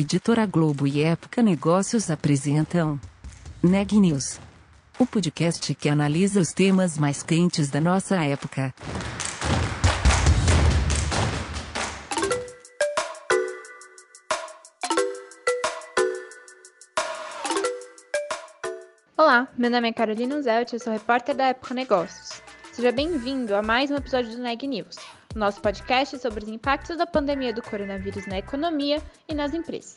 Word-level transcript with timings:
Editora 0.00 0.46
Globo 0.46 0.86
e 0.86 1.02
Época 1.02 1.42
Negócios 1.42 2.08
apresentam 2.08 3.00
Neg 3.60 3.98
News, 3.98 4.38
o 4.96 5.04
podcast 5.04 5.74
que 5.74 5.88
analisa 5.88 6.38
os 6.38 6.52
temas 6.52 6.96
mais 6.96 7.20
quentes 7.24 7.68
da 7.68 7.80
nossa 7.80 8.14
época. 8.24 8.72
Olá, 19.16 19.48
meu 19.58 19.68
nome 19.68 19.88
é 19.88 19.92
Carolina 19.92 20.40
Zelt, 20.40 20.74
eu 20.74 20.78
sou 20.78 20.92
repórter 20.92 21.34
da 21.34 21.46
Época 21.46 21.74
Negócios. 21.74 22.40
Seja 22.72 22.92
bem-vindo 22.92 23.52
a 23.52 23.62
mais 23.62 23.90
um 23.90 23.96
episódio 23.96 24.30
do 24.30 24.40
Neg 24.40 24.64
News, 24.64 24.94
nosso 25.38 25.60
podcast 25.60 26.18
sobre 26.18 26.44
os 26.44 26.50
impactos 26.50 26.96
da 26.96 27.06
pandemia 27.06 27.52
do 27.52 27.62
coronavírus 27.62 28.26
na 28.26 28.38
economia 28.38 29.02
e 29.28 29.34
nas 29.34 29.54
empresas. 29.54 29.96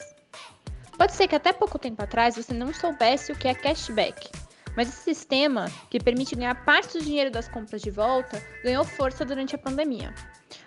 Pode 0.97 1.13
ser 1.13 1.27
que 1.27 1.35
até 1.35 1.51
pouco 1.51 1.79
tempo 1.79 2.01
atrás 2.03 2.35
você 2.35 2.53
não 2.53 2.73
soubesse 2.73 3.31
o 3.31 3.35
que 3.35 3.47
é 3.47 3.53
cashback, 3.53 4.29
mas 4.75 4.87
esse 4.87 5.01
sistema, 5.01 5.65
que 5.89 5.99
permite 5.99 6.35
ganhar 6.35 6.63
parte 6.63 6.97
do 6.97 7.03
dinheiro 7.03 7.31
das 7.31 7.47
compras 7.47 7.81
de 7.81 7.91
volta, 7.91 8.41
ganhou 8.63 8.85
força 8.85 9.25
durante 9.25 9.55
a 9.55 9.59
pandemia. 9.59 10.13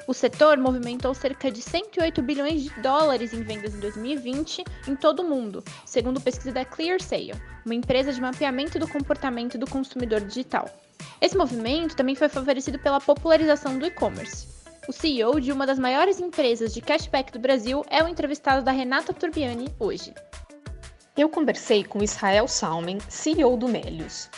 O 0.06 0.15
setor 0.15 0.59
movimentou 0.59 1.15
cerca 1.15 1.51
de 1.51 1.62
108 1.62 2.23
bilhões 2.23 2.62
de 2.62 2.70
dólares 2.80 3.32
em 3.32 3.43
vendas 3.43 3.74
em 3.74 3.80
2020 3.80 4.65
em 4.88 4.96
todo 4.96 5.20
o 5.20 5.29
mundo, 5.29 5.62
segundo 5.87 6.20
pesquisa 6.20 6.52
da 6.52 6.65
ClearSale, 6.65 7.34
uma 7.65 7.74
empresa 7.74 8.12
de 8.12 8.20
mapeamento 8.20 8.79
do 8.79 8.88
comportamento 8.88 9.56
do 9.56 9.66
consumidor 9.66 10.20
digital. 10.20 10.68
Esse 11.20 11.37
movimento 11.37 11.96
também 11.96 12.15
foi 12.15 12.29
favorecido 12.29 12.79
pela 12.79 13.01
popularização 13.01 13.79
do 13.79 13.87
e-commerce. 13.87 14.54
O 14.87 14.93
CEO 14.93 15.40
de 15.40 15.51
uma 15.51 15.66
das 15.66 15.79
maiores 15.79 16.21
empresas 16.21 16.74
de 16.74 16.82
cashback 16.82 17.32
do 17.32 17.38
Brasil 17.38 17.82
é 17.88 18.04
o 18.04 18.09
entrevistado 18.09 18.63
da 18.63 18.71
Renata 18.71 19.15
Turbiani 19.15 19.74
hoje. 19.80 20.13
Eu 21.16 21.30
conversei 21.30 21.82
com 21.82 22.02
Israel 22.02 22.46
Salmen, 22.46 22.99
CEO 23.09 23.57
do 23.57 23.66
Melius. 23.66 24.29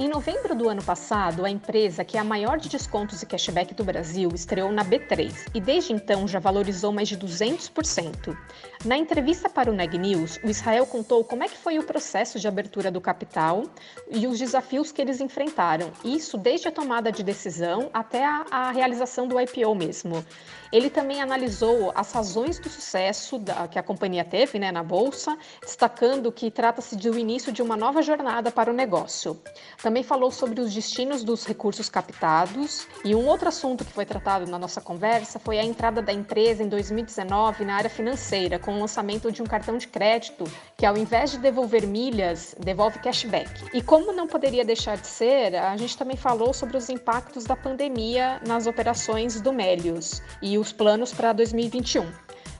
Em 0.00 0.06
novembro 0.08 0.54
do 0.54 0.68
ano 0.68 0.80
passado, 0.80 1.44
a 1.44 1.50
empresa, 1.50 2.04
que 2.04 2.16
é 2.16 2.20
a 2.20 2.24
maior 2.24 2.56
de 2.56 2.68
descontos 2.68 3.20
e 3.20 3.26
cashback 3.26 3.74
do 3.74 3.82
Brasil, 3.82 4.30
estreou 4.32 4.70
na 4.70 4.84
B3 4.84 5.48
e 5.52 5.60
desde 5.60 5.92
então 5.92 6.28
já 6.28 6.38
valorizou 6.38 6.92
mais 6.92 7.08
de 7.08 7.18
200%. 7.18 8.38
Na 8.84 8.96
entrevista 8.96 9.50
para 9.50 9.68
o 9.68 9.74
Neg 9.74 9.98
News, 9.98 10.38
o 10.44 10.48
Israel 10.48 10.86
contou 10.86 11.24
como 11.24 11.42
é 11.42 11.48
que 11.48 11.58
foi 11.58 11.80
o 11.80 11.82
processo 11.82 12.38
de 12.38 12.46
abertura 12.46 12.92
do 12.92 13.00
capital 13.00 13.64
e 14.08 14.28
os 14.28 14.38
desafios 14.38 14.92
que 14.92 15.02
eles 15.02 15.20
enfrentaram, 15.20 15.90
isso 16.04 16.38
desde 16.38 16.68
a 16.68 16.72
tomada 16.72 17.10
de 17.10 17.24
decisão 17.24 17.90
até 17.92 18.24
a, 18.24 18.46
a 18.52 18.70
realização 18.70 19.26
do 19.26 19.40
IPO 19.40 19.74
mesmo. 19.74 20.24
Ele 20.72 20.90
também 20.90 21.20
analisou 21.20 21.92
as 21.94 22.12
razões 22.12 22.58
do 22.58 22.68
sucesso 22.68 23.38
da, 23.38 23.66
que 23.68 23.78
a 23.78 23.82
companhia 23.82 24.24
teve 24.24 24.58
né, 24.58 24.70
na 24.70 24.82
Bolsa, 24.82 25.36
destacando 25.62 26.30
que 26.30 26.50
trata-se 26.50 26.96
do 26.96 27.18
início 27.18 27.52
de 27.52 27.62
uma 27.62 27.76
nova 27.76 28.02
jornada 28.02 28.50
para 28.50 28.70
o 28.70 28.74
negócio. 28.74 29.40
Também 29.82 30.02
falou 30.02 30.30
sobre 30.30 30.60
os 30.60 30.74
destinos 30.74 31.24
dos 31.24 31.44
recursos 31.44 31.88
captados 31.88 32.86
e 33.04 33.14
um 33.14 33.26
outro 33.26 33.48
assunto 33.48 33.84
que 33.84 33.92
foi 33.92 34.04
tratado 34.04 34.50
na 34.50 34.58
nossa 34.58 34.80
conversa 34.80 35.38
foi 35.38 35.58
a 35.58 35.64
entrada 35.64 36.02
da 36.02 36.12
empresa 36.12 36.62
em 36.62 36.68
2019 36.68 37.64
na 37.64 37.76
área 37.76 37.90
financeira, 37.90 38.58
com 38.58 38.74
o 38.74 38.80
lançamento 38.80 39.32
de 39.32 39.42
um 39.42 39.46
cartão 39.46 39.78
de 39.78 39.88
crédito 39.88 40.44
que, 40.78 40.86
ao 40.86 40.96
invés 40.96 41.32
de 41.32 41.38
devolver 41.38 41.84
milhas, 41.84 42.54
devolve 42.56 43.00
cashback. 43.00 43.50
E 43.74 43.82
como 43.82 44.12
não 44.12 44.28
poderia 44.28 44.64
deixar 44.64 44.96
de 44.96 45.08
ser, 45.08 45.56
a 45.56 45.76
gente 45.76 45.98
também 45.98 46.16
falou 46.16 46.54
sobre 46.54 46.76
os 46.76 46.88
impactos 46.88 47.44
da 47.44 47.56
pandemia 47.56 48.40
nas 48.46 48.68
operações 48.68 49.40
do 49.40 49.52
Melius 49.52 50.22
e 50.40 50.56
os 50.56 50.72
planos 50.72 51.12
para 51.12 51.32
2021. 51.32 52.08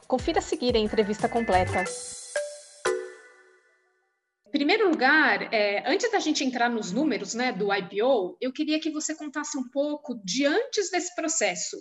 Confira 0.09 0.41
a 0.41 0.43
seguir 0.43 0.75
a 0.75 0.81
entrevista 0.81 1.29
completa. 1.29 1.85
Em 4.49 4.51
primeiro 4.51 4.91
lugar, 4.91 5.55
é, 5.55 5.89
antes 5.89 6.11
da 6.11 6.19
gente 6.19 6.43
entrar 6.43 6.69
nos 6.69 6.91
números 6.91 7.35
né, 7.35 7.53
do 7.53 7.73
IPO, 7.73 8.37
eu 8.41 8.53
queria 8.53 8.81
que 8.81 8.91
você 8.91 9.15
contasse 9.15 9.57
um 9.57 9.69
pouco 9.71 10.21
de 10.25 10.45
antes 10.45 10.91
desse 10.91 11.15
processo. 11.15 11.77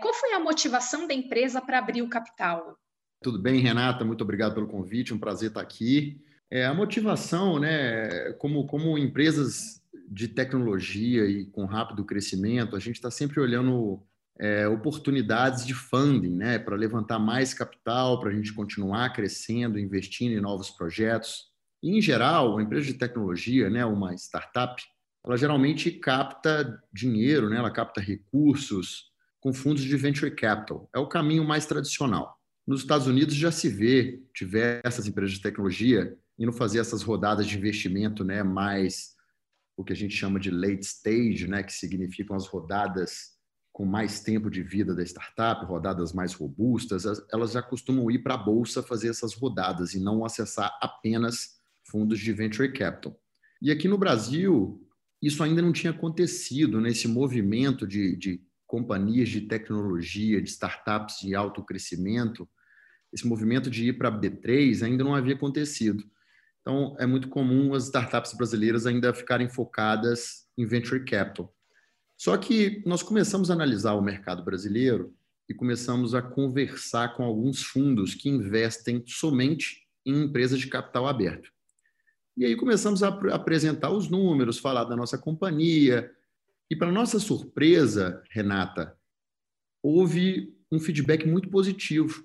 Qual 0.00 0.14
foi 0.14 0.34
a 0.34 0.38
motivação 0.38 1.08
da 1.08 1.14
empresa 1.14 1.60
para 1.60 1.78
abrir 1.78 2.02
o 2.02 2.08
capital? 2.08 2.76
Tudo 3.22 3.38
bem, 3.38 3.60
Renata? 3.60 4.02
Muito 4.02 4.22
obrigado 4.24 4.54
pelo 4.54 4.66
convite, 4.66 5.12
um 5.12 5.18
prazer 5.18 5.48
estar 5.48 5.60
aqui. 5.60 6.18
É, 6.50 6.64
a 6.64 6.72
motivação, 6.72 7.58
né, 7.58 8.32
como, 8.38 8.66
como 8.66 8.96
empresas 8.96 9.82
de 10.08 10.26
tecnologia 10.26 11.26
e 11.26 11.44
com 11.44 11.66
rápido 11.66 12.02
crescimento, 12.02 12.74
a 12.74 12.78
gente 12.78 12.94
está 12.94 13.10
sempre 13.10 13.38
olhando 13.38 14.02
é, 14.38 14.66
oportunidades 14.66 15.66
de 15.66 15.74
funding, 15.74 16.34
né, 16.34 16.58
para 16.58 16.74
levantar 16.74 17.18
mais 17.18 17.52
capital, 17.52 18.18
para 18.18 18.30
a 18.30 18.32
gente 18.32 18.54
continuar 18.54 19.12
crescendo, 19.12 19.78
investindo 19.78 20.32
em 20.32 20.40
novos 20.40 20.70
projetos. 20.70 21.50
E, 21.82 21.98
em 21.98 22.00
geral, 22.00 22.52
uma 22.52 22.62
empresa 22.62 22.86
de 22.86 22.94
tecnologia, 22.94 23.68
né, 23.68 23.84
uma 23.84 24.14
startup, 24.14 24.82
ela 25.22 25.36
geralmente 25.36 25.90
capta 25.90 26.82
dinheiro, 26.90 27.50
né, 27.50 27.58
ela 27.58 27.70
capta 27.70 28.00
recursos 28.00 29.10
com 29.40 29.52
fundos 29.52 29.82
de 29.82 29.94
venture 29.94 30.34
capital. 30.34 30.88
É 30.94 30.98
o 30.98 31.06
caminho 31.06 31.44
mais 31.44 31.66
tradicional. 31.66 32.39
Nos 32.70 32.82
Estados 32.82 33.08
Unidos 33.08 33.34
já 33.34 33.50
se 33.50 33.68
vê 33.68 34.22
diversas 34.32 35.04
empresas 35.08 35.34
de 35.34 35.42
tecnologia 35.42 36.16
indo 36.38 36.52
fazer 36.52 36.78
essas 36.78 37.02
rodadas 37.02 37.48
de 37.48 37.58
investimento, 37.58 38.22
né, 38.22 38.44
mais 38.44 39.16
o 39.76 39.82
que 39.82 39.92
a 39.92 39.96
gente 39.96 40.14
chama 40.14 40.38
de 40.38 40.52
late 40.52 40.86
stage, 40.86 41.48
né, 41.48 41.64
que 41.64 41.72
significam 41.72 42.36
as 42.36 42.46
rodadas 42.46 43.32
com 43.72 43.84
mais 43.84 44.20
tempo 44.20 44.48
de 44.48 44.62
vida 44.62 44.94
da 44.94 45.02
startup, 45.02 45.66
rodadas 45.66 46.12
mais 46.12 46.32
robustas, 46.32 47.02
elas 47.32 47.50
já 47.50 47.60
costumam 47.60 48.08
ir 48.08 48.20
para 48.20 48.34
a 48.34 48.38
bolsa 48.38 48.84
fazer 48.84 49.08
essas 49.08 49.34
rodadas 49.34 49.94
e 49.94 49.98
não 49.98 50.24
acessar 50.24 50.70
apenas 50.80 51.60
fundos 51.82 52.20
de 52.20 52.32
venture 52.32 52.72
capital. 52.72 53.20
E 53.60 53.72
aqui 53.72 53.88
no 53.88 53.98
Brasil, 53.98 54.80
isso 55.20 55.42
ainda 55.42 55.60
não 55.60 55.72
tinha 55.72 55.90
acontecido, 55.90 56.80
nesse 56.80 57.08
né? 57.08 57.14
movimento 57.14 57.84
de, 57.84 58.14
de 58.14 58.40
companhias 58.64 59.28
de 59.28 59.40
tecnologia, 59.40 60.40
de 60.40 60.48
startups 60.48 61.18
de 61.18 61.34
alto 61.34 61.64
crescimento, 61.64 62.48
esse 63.12 63.26
movimento 63.26 63.70
de 63.70 63.88
ir 63.88 63.92
para 63.94 64.08
a 64.08 64.12
B3 64.12 64.82
ainda 64.82 65.04
não 65.04 65.14
havia 65.14 65.34
acontecido. 65.34 66.04
Então, 66.60 66.94
é 66.98 67.06
muito 67.06 67.28
comum 67.28 67.74
as 67.74 67.84
startups 67.84 68.34
brasileiras 68.34 68.86
ainda 68.86 69.14
ficarem 69.14 69.48
focadas 69.48 70.46
em 70.56 70.66
venture 70.66 71.04
capital. 71.04 71.54
Só 72.16 72.36
que 72.36 72.82
nós 72.84 73.02
começamos 73.02 73.50
a 73.50 73.54
analisar 73.54 73.94
o 73.94 74.02
mercado 74.02 74.44
brasileiro 74.44 75.14
e 75.48 75.54
começamos 75.54 76.14
a 76.14 76.20
conversar 76.20 77.14
com 77.14 77.24
alguns 77.24 77.62
fundos 77.62 78.14
que 78.14 78.28
investem 78.28 79.02
somente 79.06 79.88
em 80.04 80.24
empresas 80.24 80.60
de 80.60 80.68
capital 80.68 81.08
aberto. 81.08 81.50
E 82.36 82.44
aí 82.44 82.54
começamos 82.56 83.02
a 83.02 83.08
apresentar 83.08 83.90
os 83.90 84.08
números, 84.08 84.58
falar 84.58 84.84
da 84.84 84.94
nossa 84.94 85.18
companhia. 85.18 86.10
E, 86.70 86.76
para 86.76 86.92
nossa 86.92 87.18
surpresa, 87.18 88.22
Renata, 88.30 88.96
houve 89.82 90.54
um 90.70 90.78
feedback 90.78 91.26
muito 91.26 91.50
positivo. 91.50 92.24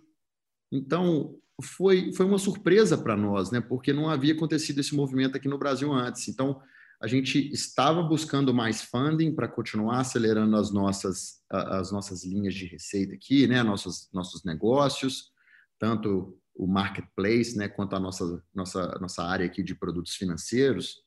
Então, 0.72 1.36
foi, 1.62 2.12
foi 2.14 2.26
uma 2.26 2.38
surpresa 2.38 2.98
para 2.98 3.16
nós, 3.16 3.52
né? 3.52 3.62
porque 3.62 3.94
não 3.94 4.10
havia 4.10 4.34
acontecido 4.34 4.80
esse 4.80 4.96
movimento 4.96 5.38
aqui 5.38 5.48
no 5.48 5.58
Brasil 5.58 5.92
antes. 5.92 6.28
Então, 6.28 6.62
a 7.02 7.08
gente 7.08 7.52
estava 7.52 8.02
buscando 8.02 8.54
mais 8.54 8.82
funding 8.82 9.34
para 9.36 9.48
continuar 9.48 10.00
acelerando 10.00 10.56
as 10.56 10.72
nossas, 10.72 11.42
as 11.50 11.92
nossas 11.92 12.26
linhas 12.26 12.54
de 12.54 12.66
receita 12.66 13.14
aqui, 13.14 13.48
né? 13.48 13.62
nossos, 13.64 14.10
nossos 14.14 14.44
negócios, 14.44 15.32
tanto 15.78 16.38
o 16.56 16.66
marketplace, 16.66 17.58
né, 17.58 17.68
quanto 17.68 17.96
a 17.96 18.00
nossa, 18.00 18.42
nossa, 18.54 18.98
nossa 19.00 19.24
área 19.24 19.46
aqui 19.46 19.62
de 19.62 19.76
produtos 19.76 20.16
financeiros, 20.16 21.04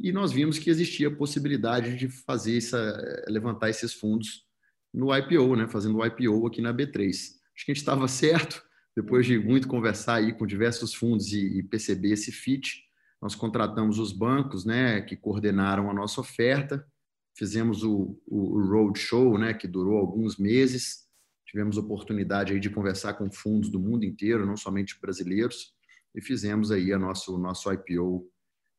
e 0.00 0.12
nós 0.12 0.32
vimos 0.32 0.58
que 0.58 0.70
existia 0.70 1.08
a 1.08 1.14
possibilidade 1.14 1.96
de 1.96 2.08
fazer 2.08 2.56
essa, 2.56 3.24
levantar 3.28 3.68
esses 3.68 3.92
fundos 3.92 4.46
no 4.94 5.14
IPO, 5.14 5.56
né, 5.56 5.68
fazendo 5.68 5.98
o 5.98 6.06
IPO 6.06 6.46
aqui 6.46 6.62
na 6.62 6.72
B3. 6.72 7.10
Acho 7.10 7.64
que 7.66 7.72
a 7.72 7.74
gente 7.74 7.82
estava 7.82 8.06
certo, 8.08 8.62
depois 8.98 9.24
de 9.24 9.38
muito 9.38 9.68
conversar 9.68 10.16
aí 10.16 10.32
com 10.32 10.44
diversos 10.44 10.92
fundos 10.92 11.32
e, 11.32 11.58
e 11.58 11.62
perceber 11.62 12.14
esse 12.14 12.32
fit, 12.32 12.82
nós 13.22 13.36
contratamos 13.36 13.96
os 14.00 14.10
bancos, 14.12 14.64
né, 14.64 15.00
que 15.02 15.14
coordenaram 15.14 15.88
a 15.88 15.94
nossa 15.94 16.20
oferta, 16.20 16.84
fizemos 17.32 17.84
o, 17.84 18.20
o, 18.26 18.56
o 18.56 18.68
roadshow, 18.68 19.38
né, 19.38 19.54
que 19.54 19.68
durou 19.68 19.98
alguns 19.98 20.36
meses, 20.36 21.06
tivemos 21.46 21.76
oportunidade 21.76 22.52
aí 22.52 22.58
de 22.58 22.70
conversar 22.70 23.14
com 23.14 23.30
fundos 23.30 23.70
do 23.70 23.78
mundo 23.78 24.04
inteiro, 24.04 24.44
não 24.44 24.56
somente 24.56 25.00
brasileiros, 25.00 25.72
e 26.12 26.20
fizemos 26.20 26.72
aí 26.72 26.92
a 26.92 26.98
nosso, 26.98 27.38
nosso 27.38 27.72
IPO, 27.72 28.28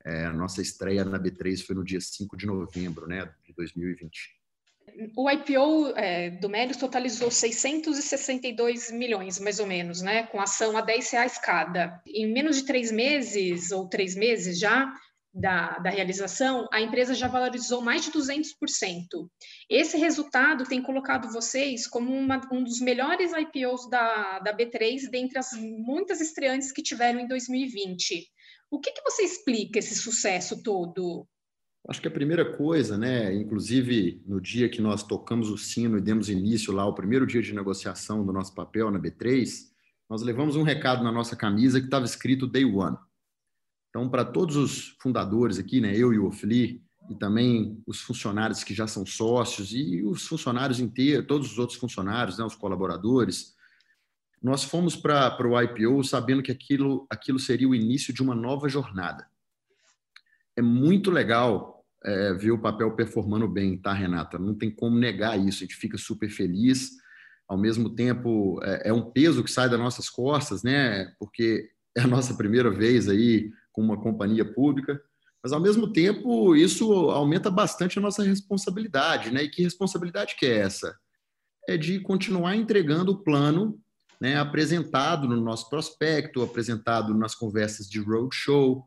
é, 0.03 0.25
a 0.25 0.33
nossa 0.33 0.61
estreia 0.61 1.05
na 1.05 1.17
B3 1.17 1.65
foi 1.65 1.77
no 1.77 1.83
dia 1.85 2.01
5 2.01 2.35
de 2.35 2.45
novembro 2.45 3.07
né, 3.07 3.33
de 3.45 3.53
2020. 3.53 4.38
O 5.15 5.29
IPO 5.29 5.93
é, 5.95 6.29
do 6.31 6.49
Melius 6.49 6.77
totalizou 6.77 7.29
662 7.31 8.91
milhões, 8.91 9.39
mais 9.39 9.59
ou 9.59 9.67
menos, 9.67 10.01
né, 10.01 10.23
com 10.23 10.39
ação 10.39 10.77
a 10.77 10.81
10 10.81 11.11
reais 11.11 11.37
cada. 11.37 12.01
Em 12.07 12.31
menos 12.31 12.57
de 12.57 12.65
três 12.65 12.91
meses, 12.91 13.71
ou 13.71 13.87
três 13.87 14.15
meses 14.15 14.59
já, 14.59 14.93
da, 15.33 15.77
da 15.79 15.89
realização, 15.89 16.67
a 16.71 16.81
empresa 16.81 17.13
já 17.13 17.27
valorizou 17.27 17.81
mais 17.81 18.03
de 18.03 18.11
200%. 18.11 18.45
Esse 19.69 19.97
resultado 19.97 20.65
tem 20.65 20.81
colocado 20.81 21.31
vocês 21.31 21.87
como 21.87 22.11
uma, 22.11 22.41
um 22.51 22.63
dos 22.63 22.79
melhores 22.79 23.31
IPOs 23.31 23.89
da, 23.89 24.39
da 24.39 24.55
B3 24.55 25.09
dentre 25.09 25.37
as 25.37 25.51
muitas 25.53 26.19
estreantes 26.19 26.71
que 26.71 26.81
tiveram 26.81 27.19
em 27.19 27.27
2020. 27.27 28.27
O 28.71 28.79
que, 28.79 28.91
que 28.91 29.03
você 29.03 29.23
explica 29.23 29.79
esse 29.79 29.95
sucesso 29.95 30.61
todo? 30.61 31.27
Acho 31.87 32.01
que 32.01 32.07
a 32.07 32.11
primeira 32.11 32.45
coisa, 32.57 32.97
né, 32.97 33.33
inclusive 33.33 34.21
no 34.27 34.39
dia 34.39 34.69
que 34.69 34.81
nós 34.81 35.01
tocamos 35.01 35.49
o 35.49 35.57
sino 35.57 35.97
e 35.97 36.01
demos 36.01 36.29
início 36.29 36.73
lá, 36.73 36.85
o 36.85 36.93
primeiro 36.93 37.25
dia 37.25 37.41
de 37.41 37.53
negociação 37.53 38.25
do 38.25 38.33
nosso 38.33 38.53
papel 38.53 38.91
na 38.91 38.99
B3, 38.99 39.69
nós 40.09 40.21
levamos 40.21 40.55
um 40.55 40.63
recado 40.63 41.03
na 41.03 41.11
nossa 41.11 41.35
camisa 41.35 41.79
que 41.79 41.85
estava 41.85 42.05
escrito 42.05 42.47
Day 42.47 42.65
One. 42.65 42.97
Então, 43.89 44.09
para 44.09 44.25
todos 44.25 44.55
os 44.55 44.95
fundadores 45.01 45.57
aqui, 45.57 45.81
né, 45.81 45.95
eu 45.95 46.13
e 46.13 46.19
o 46.19 46.27
Ofli, 46.27 46.83
e 47.09 47.15
também 47.15 47.81
os 47.87 48.01
funcionários 48.01 48.63
que 48.63 48.73
já 48.73 48.85
são 48.85 49.03
sócios 49.05 49.73
e 49.73 50.03
os 50.03 50.27
funcionários 50.27 50.79
inteiros, 50.79 51.25
todos 51.25 51.51
os 51.51 51.57
outros 51.57 51.79
funcionários, 51.79 52.37
né, 52.37 52.45
os 52.45 52.55
colaboradores, 52.55 53.55
nós 54.41 54.63
fomos 54.63 54.95
para 54.95 55.47
o 55.47 55.59
IPO 55.59 56.03
sabendo 56.03 56.43
que 56.43 56.51
aquilo, 56.51 57.07
aquilo 57.09 57.39
seria 57.39 57.67
o 57.67 57.73
início 57.73 58.13
de 58.13 58.21
uma 58.21 58.35
nova 58.35 58.69
jornada. 58.69 59.27
É 60.57 60.61
muito 60.61 61.11
legal 61.11 61.83
é, 62.03 62.33
ver 62.33 62.51
o 62.51 62.61
papel 62.61 62.95
performando 62.95 63.47
bem, 63.47 63.77
tá, 63.77 63.93
Renata? 63.93 64.37
Não 64.37 64.55
tem 64.55 64.69
como 64.69 64.97
negar 64.97 65.37
isso, 65.37 65.59
a 65.59 65.61
gente 65.61 65.75
fica 65.75 65.97
super 65.97 66.29
feliz. 66.29 66.91
Ao 67.47 67.57
mesmo 67.57 67.89
tempo, 67.95 68.59
é, 68.63 68.89
é 68.89 68.93
um 68.93 69.11
peso 69.11 69.43
que 69.43 69.51
sai 69.51 69.69
das 69.69 69.79
nossas 69.79 70.09
costas, 70.09 70.63
né? 70.63 71.13
Porque 71.19 71.69
é 71.97 72.01
a 72.01 72.07
nossa 72.07 72.35
primeira 72.35 72.69
vez 72.69 73.09
aí 73.09 73.51
com 73.71 73.81
uma 73.81 73.99
companhia 73.99 74.45
pública, 74.45 75.01
mas 75.43 75.51
ao 75.51 75.59
mesmo 75.59 75.91
tempo 75.91 76.55
isso 76.55 76.91
aumenta 77.09 77.49
bastante 77.49 77.97
a 77.97 78.01
nossa 78.01 78.23
responsabilidade, 78.23 79.31
né? 79.31 79.43
E 79.43 79.49
que 79.49 79.63
responsabilidade 79.63 80.35
que 80.37 80.45
é 80.45 80.59
essa? 80.59 80.95
É 81.67 81.77
de 81.77 81.99
continuar 81.99 82.55
entregando 82.55 83.11
o 83.11 83.23
plano, 83.23 83.79
né, 84.19 84.37
apresentado 84.37 85.27
no 85.27 85.39
nosso 85.39 85.69
prospecto, 85.69 86.41
apresentado 86.41 87.13
nas 87.13 87.35
conversas 87.35 87.89
de 87.89 87.99
roadshow. 87.99 88.85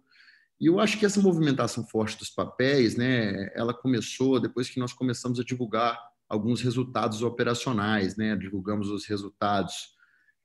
E 0.62 0.67
eu 0.67 0.79
acho 0.79 0.97
que 0.97 1.05
essa 1.05 1.20
movimentação 1.20 1.85
forte 1.85 2.17
dos 2.17 2.31
papéis, 2.31 2.94
né, 2.94 3.50
ela 3.53 3.75
começou 3.75 4.38
depois 4.38 4.70
que 4.70 4.79
nós 4.79 4.93
começamos 4.93 5.41
a 5.41 5.43
divulgar 5.43 5.99
alguns 6.29 6.62
resultados 6.62 7.20
operacionais, 7.20 8.17
né? 8.17 8.37
Divulgamos 8.37 8.88
os 8.88 9.05
resultados 9.05 9.88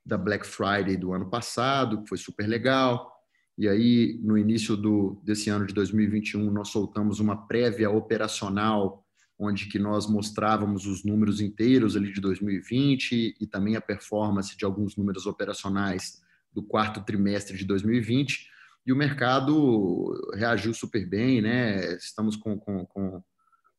da 0.04 0.18
Black 0.18 0.48
Friday 0.48 0.98
do 0.98 1.14
ano 1.14 1.30
passado, 1.30 2.02
que 2.02 2.10
foi 2.10 2.18
super 2.18 2.48
legal. 2.48 3.16
E 3.60 3.69
aí, 3.69 4.19
no 4.24 4.36
início 4.40 4.75
do, 4.75 5.22
desse 5.24 5.52
ano 5.52 5.68
de 5.68 5.74
2021, 5.75 6.50
nós 6.50 6.69
soltamos 6.69 7.19
uma 7.19 7.46
prévia 7.46 7.92
operacional, 7.92 9.06
onde 9.38 9.68
que 9.68 9.78
nós 9.78 10.10
mostrávamos 10.10 10.88
os 10.88 11.04
números 11.04 11.40
inteiros 11.40 11.96
ali 11.96 12.12
de 12.12 12.19
2020 12.19 13.36
e 13.40 13.46
também 13.46 13.75
a 13.75 13.81
performance 13.81 14.58
de 14.58 14.66
alguns 14.66 14.98
números 14.98 15.28
operacionais 15.28 16.24
do 16.52 16.64
quarto 16.64 17.06
trimestre 17.06 17.56
de 17.56 17.66
2020. 17.66 18.56
E 18.88 18.94
o 18.94 18.95
mercado 18.95 20.13
reagiu 20.34 20.74
super 20.74 21.06
bem, 21.06 21.42
né? 21.42 21.95
Estamos 21.98 22.38
com, 22.38 22.57
com, 22.57 22.86
com 22.86 23.22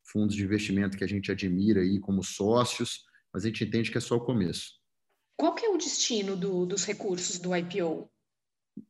fundos 0.05 0.37
de 0.37 0.45
investimento 0.45 0.99
que 0.99 1.05
a 1.05 1.09
gente 1.09 1.33
admira 1.33 1.81
aí 1.81 1.99
como 1.99 2.23
sócios, 2.23 3.07
mas 3.33 3.45
a 3.45 3.49
gente 3.49 3.65
entende 3.65 3.91
que 3.91 3.97
é 3.97 4.01
só 4.01 4.17
o 4.17 4.25
começo. 4.25 4.75
Qual 5.35 5.55
que 5.55 5.65
é 5.65 5.71
o 5.71 5.79
destino 5.79 6.37
do, 6.37 6.67
dos 6.67 6.85
recursos 6.85 7.39
do 7.39 7.57
IPO? 7.57 8.11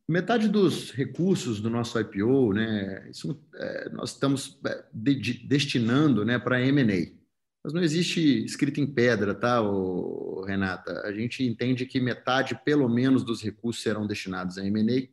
metade 0.07 0.47
dos 0.47 0.91
recursos 0.91 1.59
do 1.59 1.69
nosso 1.69 1.99
IPO, 1.99 2.53
né, 2.53 3.09
isso, 3.09 3.41
é, 3.55 3.89
nós 3.89 4.11
estamos 4.11 4.59
é, 4.65 4.85
de, 4.93 5.15
de, 5.15 5.47
destinando 5.47 6.25
né, 6.25 6.37
para 6.37 6.61
M&A. 6.61 7.17
Mas 7.63 7.73
não 7.73 7.81
existe 7.81 8.43
escrito 8.45 8.79
em 8.79 8.87
pedra, 8.87 9.35
tá, 9.35 9.61
ô, 9.61 10.43
Renata? 10.45 11.01
A 11.01 11.11
gente 11.11 11.43
entende 11.43 11.85
que 11.85 11.99
metade, 11.99 12.59
pelo 12.63 12.87
menos, 12.87 13.23
dos 13.23 13.41
recursos 13.41 13.83
serão 13.83 14.07
destinados 14.07 14.57
a 14.57 14.65
M&A. 14.65 15.09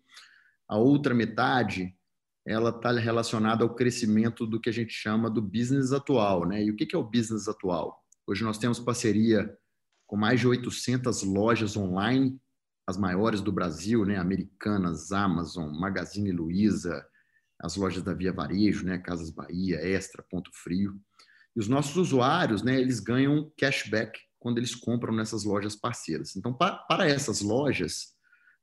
A 0.69 0.77
outra 0.77 1.15
metade, 1.15 1.97
ela 2.47 2.71
está 2.71 2.93
relacionada 2.93 3.65
ao 3.65 3.75
crescimento 3.75 4.47
do 4.47 4.61
que 4.61 4.69
a 4.69 4.73
gente 4.73 4.93
chama 4.93 5.31
do 5.31 5.43
business 5.43 5.93
atual, 5.93 6.47
né? 6.47 6.63
E 6.65 6.71
o 6.71 6.77
que 6.77 6.95
é 6.95 6.99
o 6.99 7.05
business 7.05 7.49
atual? 7.49 8.03
Hoje 8.27 8.45
nós 8.45 8.59
temos 8.59 8.79
parceria 8.79 9.57
com 10.07 10.17
mais 10.17 10.41
de 10.41 10.47
800 10.47 11.23
lojas 11.23 11.77
online 11.77 12.41
as 12.87 12.97
maiores 12.97 13.41
do 13.41 13.51
Brasil, 13.51 14.05
né? 14.05 14.17
Americanas, 14.17 15.11
Amazon, 15.11 15.71
Magazine 15.77 16.31
Luiza, 16.31 17.05
as 17.61 17.77
lojas 17.77 18.03
da 18.03 18.15
Via 18.15 18.33
Varejo, 18.33 18.85
né? 18.85 18.99
Casas 18.99 19.31
Bahia, 19.31 19.77
Extra, 19.77 20.25
Ponto 20.31 20.51
Frio. 20.53 20.95
E 21.57 21.61
os 21.61 21.69
nossos 21.69 21.97
usuários, 21.97 22.63
né? 22.63 22.81
Eles 22.81 23.01
ganham 23.01 23.53
cashback 23.59 24.19
quando 24.39 24.59
eles 24.59 24.75
compram 24.75 25.13
nessas 25.13 25.43
lojas 25.43 25.75
parceiras. 25.75 26.37
Então, 26.37 26.53
para 26.53 27.09
essas 27.09 27.41
lojas, 27.41 28.16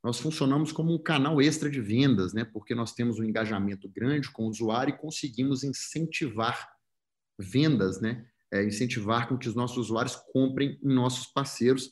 nós 0.04 0.20
funcionamos 0.20 0.70
como 0.70 0.92
um 0.92 0.98
canal 0.98 1.40
extra 1.40 1.70
de 1.70 1.80
vendas, 1.80 2.34
né? 2.34 2.44
Porque 2.44 2.74
nós 2.74 2.92
temos 2.92 3.18
um 3.18 3.24
engajamento 3.24 3.88
grande 3.88 4.30
com 4.30 4.44
o 4.44 4.50
usuário 4.50 4.94
e 4.94 4.98
conseguimos 4.98 5.64
incentivar 5.64 6.68
vendas, 7.38 8.02
né? 8.02 8.26
É, 8.52 8.62
incentivar 8.62 9.26
com 9.26 9.38
que 9.38 9.48
os 9.48 9.54
nossos 9.54 9.78
usuários 9.78 10.14
comprem 10.30 10.78
em 10.82 10.94
nossos 10.94 11.26
parceiros 11.26 11.90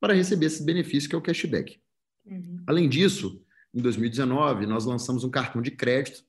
para 0.00 0.12
receber 0.12 0.46
esse 0.46 0.64
benefício 0.64 1.08
que 1.08 1.14
é 1.14 1.18
o 1.18 1.22
cashback. 1.22 1.80
Uhum. 2.26 2.64
Além 2.66 2.88
disso, 2.88 3.40
em 3.72 3.80
2019, 3.80 4.66
nós 4.66 4.84
lançamos 4.84 5.22
um 5.22 5.30
cartão 5.30 5.62
de 5.62 5.70
crédito 5.70 6.24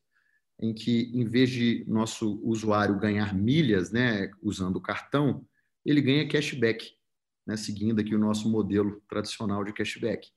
em 0.62 0.71
que, 0.71 1.12
em 1.15 1.25
vez 1.25 1.50
de 1.50 1.83
nosso 1.88 2.39
usuário 2.44 3.00
ganhar 3.00 3.33
milhas 3.33 3.91
né, 3.91 4.30
usando 4.39 4.75
o 4.75 4.81
cartão, 4.81 5.44
ele 5.83 6.00
ganha 6.00 6.27
cashback, 6.27 6.91
né, 7.45 7.57
seguindo 7.57 8.00
aqui 8.00 8.13
o 8.13 8.19
nosso 8.19 8.47
modelo 8.51 9.01
tradicional 9.09 9.63
de 9.63 9.74
cashback. 9.74 10.30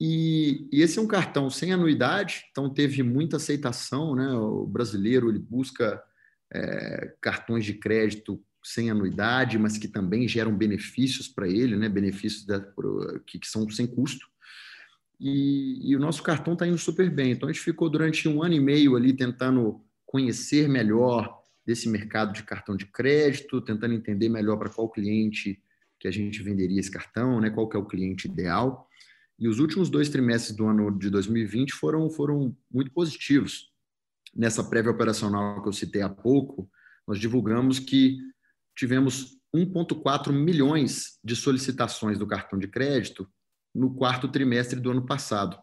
E, 0.00 0.68
e, 0.70 0.82
esse 0.82 0.98
é 0.98 1.02
um 1.02 1.06
cartão 1.06 1.48
sem 1.48 1.72
anuidade, 1.72 2.44
então 2.50 2.68
teve 2.68 3.02
muita 3.02 3.36
aceitação. 3.36 4.14
Né? 4.14 4.28
O 4.32 4.66
brasileiro 4.66 5.30
ele 5.30 5.38
busca 5.38 6.02
é, 6.52 7.14
cartões 7.20 7.64
de 7.64 7.74
crédito 7.74 8.42
sem 8.62 8.90
anuidade, 8.90 9.58
mas 9.58 9.78
que 9.78 9.88
também 9.88 10.26
geram 10.26 10.54
benefícios 10.54 11.28
para 11.28 11.48
ele, 11.48 11.76
né? 11.76 11.88
benefícios 11.88 12.44
da, 12.44 12.60
que, 13.26 13.38
que, 13.38 13.46
são 13.46 13.68
sem 13.70 13.86
custo. 13.86 14.26
E, 15.18 15.90
e 15.90 15.96
o 15.96 16.00
nosso 16.00 16.22
cartão 16.22 16.52
está 16.52 16.66
indo 16.66 16.76
super 16.76 17.08
bem. 17.08 17.30
Então, 17.30 17.48
a 17.48 17.52
gente 17.52 17.62
ficou 17.62 17.88
durante 17.88 18.28
um 18.28 18.42
ano 18.42 18.54
e 18.54 18.60
meio 18.60 18.96
ali 18.96 19.12
tentando 19.14 19.80
conhecer 20.04 20.68
melhor 20.68 21.42
desse 21.64 21.88
mercado 21.88 22.32
de 22.32 22.42
cartão 22.42 22.76
de 22.76 22.86
crédito, 22.86 23.60
tentando 23.60 23.94
entender 23.94 24.28
melhor 24.28 24.58
para 24.58 24.68
qual 24.68 24.90
cliente 24.90 25.60
que 25.98 26.06
a 26.06 26.10
gente 26.10 26.42
venderia 26.42 26.78
esse 26.78 26.90
cartão, 26.90 27.40
né? 27.40 27.50
qual 27.50 27.68
que 27.68 27.76
é 27.76 27.80
o 27.80 27.86
cliente 27.86 28.28
ideal. 28.28 28.88
E 29.38 29.48
os 29.48 29.58
últimos 29.58 29.90
dois 29.90 30.08
trimestres 30.08 30.56
do 30.56 30.66
ano 30.66 30.90
de 30.98 31.10
2020 31.10 31.72
foram, 31.74 32.08
foram 32.08 32.56
muito 32.70 32.90
positivos. 32.90 33.70
Nessa 34.34 34.64
prévia 34.64 34.90
operacional 34.90 35.62
que 35.62 35.68
eu 35.68 35.72
citei 35.72 36.02
há 36.02 36.08
pouco, 36.08 36.70
nós 37.06 37.18
divulgamos 37.18 37.78
que 37.78 38.18
tivemos 38.74 39.36
1,4 39.54 40.32
milhões 40.32 41.18
de 41.22 41.36
solicitações 41.36 42.18
do 42.18 42.26
cartão 42.26 42.58
de 42.58 42.68
crédito 42.68 43.28
no 43.74 43.94
quarto 43.94 44.28
trimestre 44.28 44.80
do 44.80 44.90
ano 44.90 45.04
passado. 45.04 45.58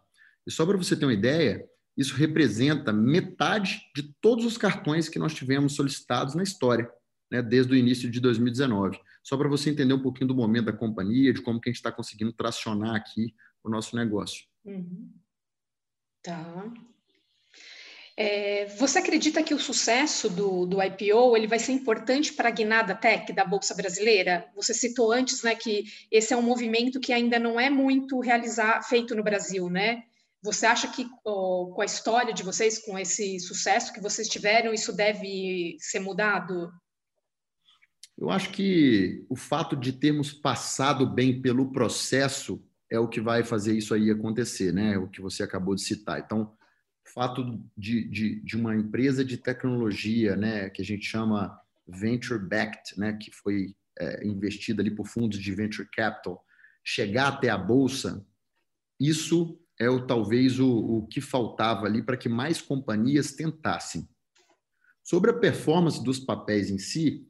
E 0.46 0.52
só 0.52 0.66
para 0.66 0.78
você 0.78 0.96
ter 0.96 1.06
uma 1.06 1.14
ideia, 1.14 1.64
isso 1.98 2.16
representa 2.16 2.94
metade 2.94 3.82
de 3.96 4.14
todos 4.22 4.46
os 4.46 4.58
cartões 4.58 5.10
que 5.10 5.20
nós 5.20 5.34
tivemos 5.34 5.76
solicitados 5.76 6.36
na 6.36 6.44
história, 6.44 6.90
né, 7.32 7.42
desde 7.42 7.74
o 7.74 7.76
início 7.76 8.10
de 8.10 8.20
2019. 8.20 9.00
Só 9.24 9.38
para 9.38 9.50
você 9.50 9.70
entender 9.70 9.94
um 9.94 10.02
pouquinho 10.02 10.28
do 10.28 10.36
momento 10.36 10.66
da 10.66 10.74
companhia, 10.74 11.34
de 11.34 11.42
como 11.42 11.60
que 11.60 11.70
a 11.70 11.72
gente 11.72 11.78
está 11.78 11.92
conseguindo 11.92 12.34
tracionar 12.34 12.96
aqui 12.96 13.34
o 13.64 13.70
nosso 13.70 13.96
negócio. 13.96 14.46
Uhum. 14.66 15.10
Tá. 16.22 16.72
É, 18.16 18.68
você 18.78 19.00
acredita 19.00 19.42
que 19.42 19.56
o 19.56 19.60
sucesso 19.60 20.30
do, 20.30 20.68
do 20.68 20.82
IPO 20.82 21.36
ele 21.36 21.48
vai 21.48 21.58
ser 21.58 21.72
importante 21.72 22.32
para 22.34 22.50
a 22.50 22.52
guinada 22.52 22.94
tech 22.94 23.34
da 23.34 23.44
Bolsa 23.44 23.74
Brasileira? 23.74 24.48
Você 24.56 24.74
citou 24.74 25.12
antes 25.12 25.42
né, 25.42 25.56
que 25.56 25.86
esse 26.12 26.32
é 26.32 26.38
um 26.38 26.44
movimento 26.44 27.00
que 27.00 27.12
ainda 27.12 27.40
não 27.40 27.60
é 27.60 27.72
muito 27.72 28.20
realizar, 28.20 28.84
feito 28.84 29.16
no 29.16 29.24
Brasil, 29.24 29.68
né? 29.68 30.04
Você 30.44 30.66
acha 30.66 30.90
que 30.90 31.08
oh, 31.24 31.72
com 31.74 31.82
a 31.82 31.86
história 31.86 32.34
de 32.34 32.44
vocês, 32.44 32.78
com 32.78 33.00
esse 33.00 33.40
sucesso 33.40 33.94
que 33.94 34.02
vocês 34.02 34.28
tiveram, 34.28 34.74
isso 34.74 34.94
deve 34.94 35.78
ser 35.80 36.00
mudado? 36.00 36.72
Eu 38.18 38.30
acho 38.30 38.52
que 38.52 39.26
o 39.28 39.36
fato 39.36 39.76
de 39.76 39.92
termos 39.92 40.32
passado 40.32 41.08
bem 41.08 41.42
pelo 41.42 41.72
processo 41.72 42.62
é 42.94 43.00
o 43.00 43.08
que 43.08 43.20
vai 43.20 43.44
fazer 43.44 43.76
isso 43.76 43.92
aí 43.92 44.12
acontecer, 44.12 44.72
né? 44.72 45.00
O 45.00 45.08
que 45.08 45.20
você 45.20 45.42
acabou 45.42 45.74
de 45.74 45.82
citar. 45.82 46.20
Então, 46.20 46.56
fato 47.04 47.60
de, 47.76 48.08
de, 48.08 48.40
de, 48.42 48.56
uma 48.56 48.76
empresa 48.76 49.26
de 49.26 49.36
tecnologia, 49.36 50.36
né, 50.36 50.70
que 50.70 50.82
a 50.82 50.86
gente 50.86 51.04
chama 51.04 51.60
venture 51.88 52.40
backed, 52.40 52.98
né, 52.98 53.14
que 53.14 53.32
foi 53.32 53.76
é, 54.00 54.26
investida 54.26 54.82
ali 54.82 54.92
por 54.92 55.08
fundos 55.08 55.40
de 55.40 55.54
venture 55.54 55.88
capital, 55.92 56.46
chegar 56.84 57.30
até 57.30 57.50
a 57.50 57.58
bolsa, 57.58 58.26
isso 59.00 59.60
é 59.80 59.90
o 59.90 60.06
talvez 60.06 60.60
o, 60.60 60.70
o 60.70 61.08
que 61.08 61.20
faltava 61.20 61.88
ali 61.88 62.04
para 62.04 62.18
que 62.18 62.30
mais 62.30 62.62
companhias 62.62 63.34
tentassem. 63.34 64.08
Sobre 65.04 65.32
a 65.32 65.38
performance 65.38 66.02
dos 66.04 66.20
papéis 66.20 66.70
em 66.70 66.78
si, 66.78 67.28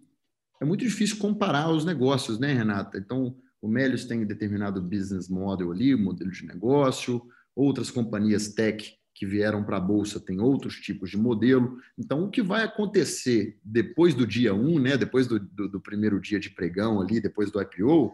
é 0.62 0.66
muito 0.66 0.86
difícil 0.86 1.18
comparar 1.18 1.70
os 1.70 1.86
negócios, 1.86 2.38
né, 2.38 2.54
Renata? 2.54 2.98
Então, 2.98 3.38
o 3.64 3.68
Melius 3.70 4.04
tem 4.04 4.26
determinado 4.26 4.82
business 4.82 5.30
model 5.30 5.72
ali, 5.72 5.96
modelo 5.96 6.30
de 6.30 6.46
negócio, 6.46 7.26
outras 7.56 7.90
companhias 7.90 8.50
tech 8.50 8.94
que 9.16 9.26
vieram 9.26 9.64
para 9.64 9.78
a 9.78 9.80
Bolsa 9.80 10.20
têm 10.20 10.42
outros 10.42 10.76
tipos 10.82 11.10
de 11.10 11.16
modelo. 11.16 11.78
Então, 11.98 12.26
o 12.26 12.30
que 12.30 12.42
vai 12.42 12.64
acontecer 12.64 13.58
depois 13.64 14.14
do 14.14 14.28
dia 14.28 14.54
1, 14.54 14.80
né, 14.80 14.98
depois 14.98 15.28
do, 15.28 15.40
do, 15.40 15.70
do 15.70 15.80
primeiro 15.80 16.20
dia 16.20 16.42
de 16.42 16.50
pregão 16.50 17.00
ali, 17.00 17.22
depois 17.22 17.52
do 17.52 17.62
IPO, 17.62 18.14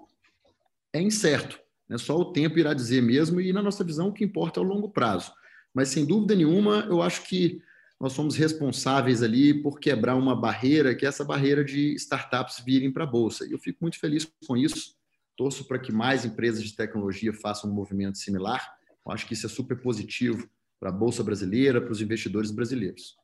é 0.93 1.01
incerto. 1.01 1.59
Né? 1.87 1.97
Só 1.97 2.15
o 2.15 2.31
tempo 2.31 2.59
irá 2.59 2.75
dizer 2.75 3.01
mesmo, 3.01 3.41
e 3.41 3.51
na 3.51 3.63
nossa 3.63 3.83
visão, 3.83 4.09
o 4.09 4.13
que 4.13 4.23
importa 4.23 4.59
é 4.59 4.63
o 4.63 4.67
longo 4.67 4.89
prazo. 4.89 5.33
Mas, 5.73 5.89
sem 5.89 6.05
dúvida 6.05 6.35
nenhuma, 6.35 6.85
eu 6.87 7.01
acho 7.01 7.27
que 7.27 7.59
nós 7.99 8.13
somos 8.13 8.35
responsáveis 8.35 9.23
ali 9.23 9.51
por 9.51 9.79
quebrar 9.79 10.15
uma 10.15 10.35
barreira, 10.35 10.93
que 10.93 11.07
é 11.07 11.09
essa 11.09 11.25
barreira 11.25 11.65
de 11.65 11.95
startups 11.95 12.61
virem 12.63 12.91
para 12.91 13.03
a 13.03 13.07
Bolsa. 13.07 13.47
E 13.47 13.51
eu 13.51 13.57
fico 13.57 13.79
muito 13.81 13.97
feliz 13.97 14.31
com 14.45 14.55
isso. 14.55 14.98
Torço 15.39 15.63
para 15.63 15.79
que 15.79 15.89
mais 15.89 16.25
empresas 16.25 16.61
de 16.61 16.75
tecnologia 16.75 17.31
façam 17.31 17.71
um 17.71 17.73
movimento 17.73 18.17
similar. 18.17 18.77
Eu 19.05 19.13
acho 19.13 19.25
que 19.25 19.33
isso 19.33 19.45
é 19.45 19.49
super 19.49 19.81
positivo 19.81 20.49
para 20.77 20.89
a 20.89 20.91
Bolsa 20.91 21.23
Brasileira, 21.23 21.79
para 21.79 21.93
os 21.93 22.01
investidores 22.01 22.51
brasileiros. 22.51 23.15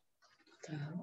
Tá. 0.66 0.94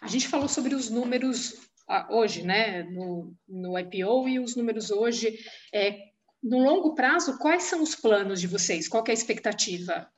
A 0.00 0.06
gente 0.06 0.28
falou 0.28 0.46
sobre 0.46 0.76
os 0.76 0.88
números 0.88 1.56
ah, 1.88 2.06
hoje, 2.08 2.44
né, 2.44 2.84
no, 2.84 3.34
no 3.48 3.76
IPO 3.76 4.28
e 4.28 4.38
os 4.38 4.54
números 4.54 4.92
hoje. 4.92 5.40
É, 5.74 5.98
no 6.40 6.60
longo 6.60 6.94
prazo, 6.94 7.36
quais 7.38 7.64
são 7.64 7.82
os 7.82 7.96
planos 7.96 8.40
de 8.40 8.46
vocês? 8.46 8.86
Qual 8.86 9.02
é 9.08 9.10
a 9.10 9.14
expectativa? 9.14 10.08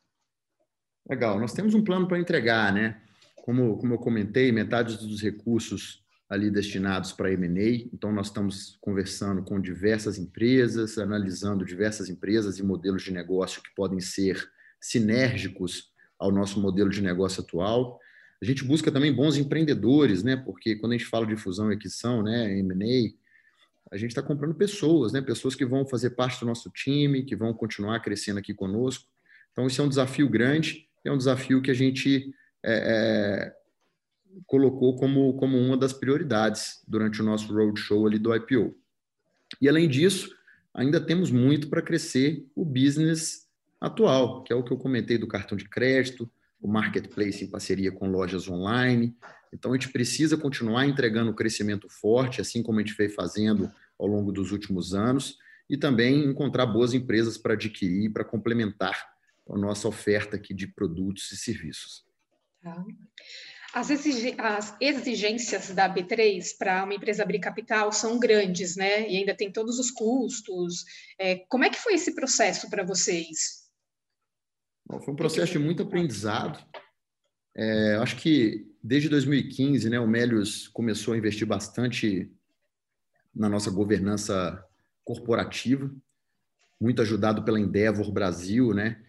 Legal, 1.08 1.40
nós 1.40 1.54
temos 1.54 1.72
um 1.72 1.82
plano 1.82 2.06
para 2.06 2.20
entregar, 2.20 2.74
né? 2.74 3.02
Como, 3.36 3.78
como 3.78 3.94
eu 3.94 3.98
comentei, 3.98 4.52
metade 4.52 4.98
dos 4.98 5.22
recursos 5.22 6.01
ali 6.32 6.50
destinados 6.50 7.12
para 7.12 7.30
M&A. 7.30 7.90
Então, 7.92 8.10
nós 8.10 8.28
estamos 8.28 8.78
conversando 8.80 9.42
com 9.42 9.60
diversas 9.60 10.16
empresas, 10.16 10.96
analisando 10.96 11.62
diversas 11.62 12.08
empresas 12.08 12.58
e 12.58 12.62
modelos 12.62 13.02
de 13.02 13.12
negócio 13.12 13.62
que 13.62 13.68
podem 13.76 14.00
ser 14.00 14.42
sinérgicos 14.80 15.92
ao 16.18 16.32
nosso 16.32 16.58
modelo 16.58 16.88
de 16.88 17.02
negócio 17.02 17.42
atual. 17.42 18.00
A 18.40 18.46
gente 18.46 18.64
busca 18.64 18.90
também 18.90 19.12
bons 19.12 19.36
empreendedores, 19.36 20.22
né? 20.22 20.34
Porque 20.34 20.74
quando 20.76 20.92
a 20.92 20.96
gente 20.96 21.06
fala 21.06 21.26
de 21.26 21.36
fusão 21.36 21.70
e 21.70 21.74
aquisição, 21.74 22.22
né, 22.22 22.58
M&A, 22.60 23.12
a 23.94 23.98
gente 23.98 24.12
está 24.12 24.22
comprando 24.22 24.54
pessoas, 24.54 25.12
né? 25.12 25.20
Pessoas 25.20 25.54
que 25.54 25.66
vão 25.66 25.86
fazer 25.86 26.10
parte 26.10 26.40
do 26.40 26.46
nosso 26.46 26.70
time, 26.70 27.24
que 27.24 27.36
vão 27.36 27.52
continuar 27.52 28.00
crescendo 28.00 28.38
aqui 28.38 28.54
conosco. 28.54 29.06
Então, 29.52 29.66
isso 29.66 29.82
é 29.82 29.84
um 29.84 29.88
desafio 29.88 30.30
grande, 30.30 30.88
é 31.04 31.12
um 31.12 31.18
desafio 31.18 31.60
que 31.60 31.70
a 31.70 31.74
gente 31.74 32.34
é, 32.64 33.52
é, 33.52 33.61
colocou 34.46 34.96
como, 34.96 35.34
como 35.34 35.58
uma 35.58 35.76
das 35.76 35.92
prioridades 35.92 36.82
durante 36.86 37.20
o 37.20 37.24
nosso 37.24 37.52
roadshow 37.52 38.06
ali 38.06 38.18
do 38.18 38.34
IPO. 38.34 38.74
E, 39.60 39.68
além 39.68 39.88
disso, 39.88 40.34
ainda 40.74 41.00
temos 41.00 41.30
muito 41.30 41.68
para 41.68 41.82
crescer 41.82 42.46
o 42.54 42.64
business 42.64 43.48
atual, 43.80 44.42
que 44.42 44.52
é 44.52 44.56
o 44.56 44.62
que 44.62 44.72
eu 44.72 44.78
comentei 44.78 45.18
do 45.18 45.26
cartão 45.26 45.56
de 45.56 45.68
crédito, 45.68 46.30
o 46.60 46.68
marketplace 46.68 47.44
em 47.44 47.50
parceria 47.50 47.90
com 47.90 48.10
lojas 48.10 48.48
online. 48.48 49.16
Então, 49.52 49.72
a 49.72 49.74
gente 49.74 49.92
precisa 49.92 50.36
continuar 50.36 50.86
entregando 50.86 51.34
crescimento 51.34 51.88
forte, 51.88 52.40
assim 52.40 52.62
como 52.62 52.78
a 52.78 52.82
gente 52.82 52.96
veio 52.96 53.10
fazendo 53.10 53.70
ao 53.98 54.06
longo 54.06 54.32
dos 54.32 54.52
últimos 54.52 54.94
anos, 54.94 55.36
e 55.68 55.76
também 55.76 56.24
encontrar 56.24 56.66
boas 56.66 56.94
empresas 56.94 57.36
para 57.36 57.54
adquirir, 57.54 58.12
para 58.12 58.24
complementar 58.24 59.12
a 59.48 59.58
nossa 59.58 59.88
oferta 59.88 60.36
aqui 60.36 60.54
de 60.54 60.66
produtos 60.66 61.30
e 61.32 61.36
serviços. 61.36 62.04
Tá. 62.62 62.84
As, 63.74 63.88
exigências 64.80 65.70
da 65.70 65.92
B3 65.92 66.56
para 66.58 66.84
uma 66.84 66.94
empresa 66.94 67.22
abrir 67.22 67.38
capital 67.38 67.90
são 67.90 68.18
grandes, 68.18 68.76
né? 68.76 69.08
E 69.08 69.16
ainda 69.16 69.34
tem 69.34 69.50
todos 69.50 69.78
os 69.78 69.90
custos. 69.90 70.84
É, 71.18 71.36
como 71.48 71.64
é 71.64 71.70
que 71.70 71.78
foi 71.78 71.94
esse 71.94 72.14
processo 72.14 72.68
para 72.68 72.84
vocês? 72.84 73.62
Bom, 74.84 75.00
foi 75.00 75.14
um 75.14 75.16
processo 75.16 75.52
de 75.52 75.58
muito 75.58 75.82
aprendizado. 75.82 76.62
É, 77.54 77.96
acho 77.96 78.16
que 78.16 78.66
desde 78.82 79.08
2015, 79.08 79.88
né, 79.88 79.98
o 79.98 80.06
Melius 80.06 80.68
começou 80.68 81.14
a 81.14 81.16
investir 81.16 81.46
bastante 81.46 82.30
na 83.34 83.48
nossa 83.48 83.70
governança 83.70 84.62
corporativa, 85.02 85.90
muito 86.78 87.00
ajudado 87.00 87.42
pela 87.42 87.58
Endeavor 87.58 88.12
Brasil, 88.12 88.74
né? 88.74 89.02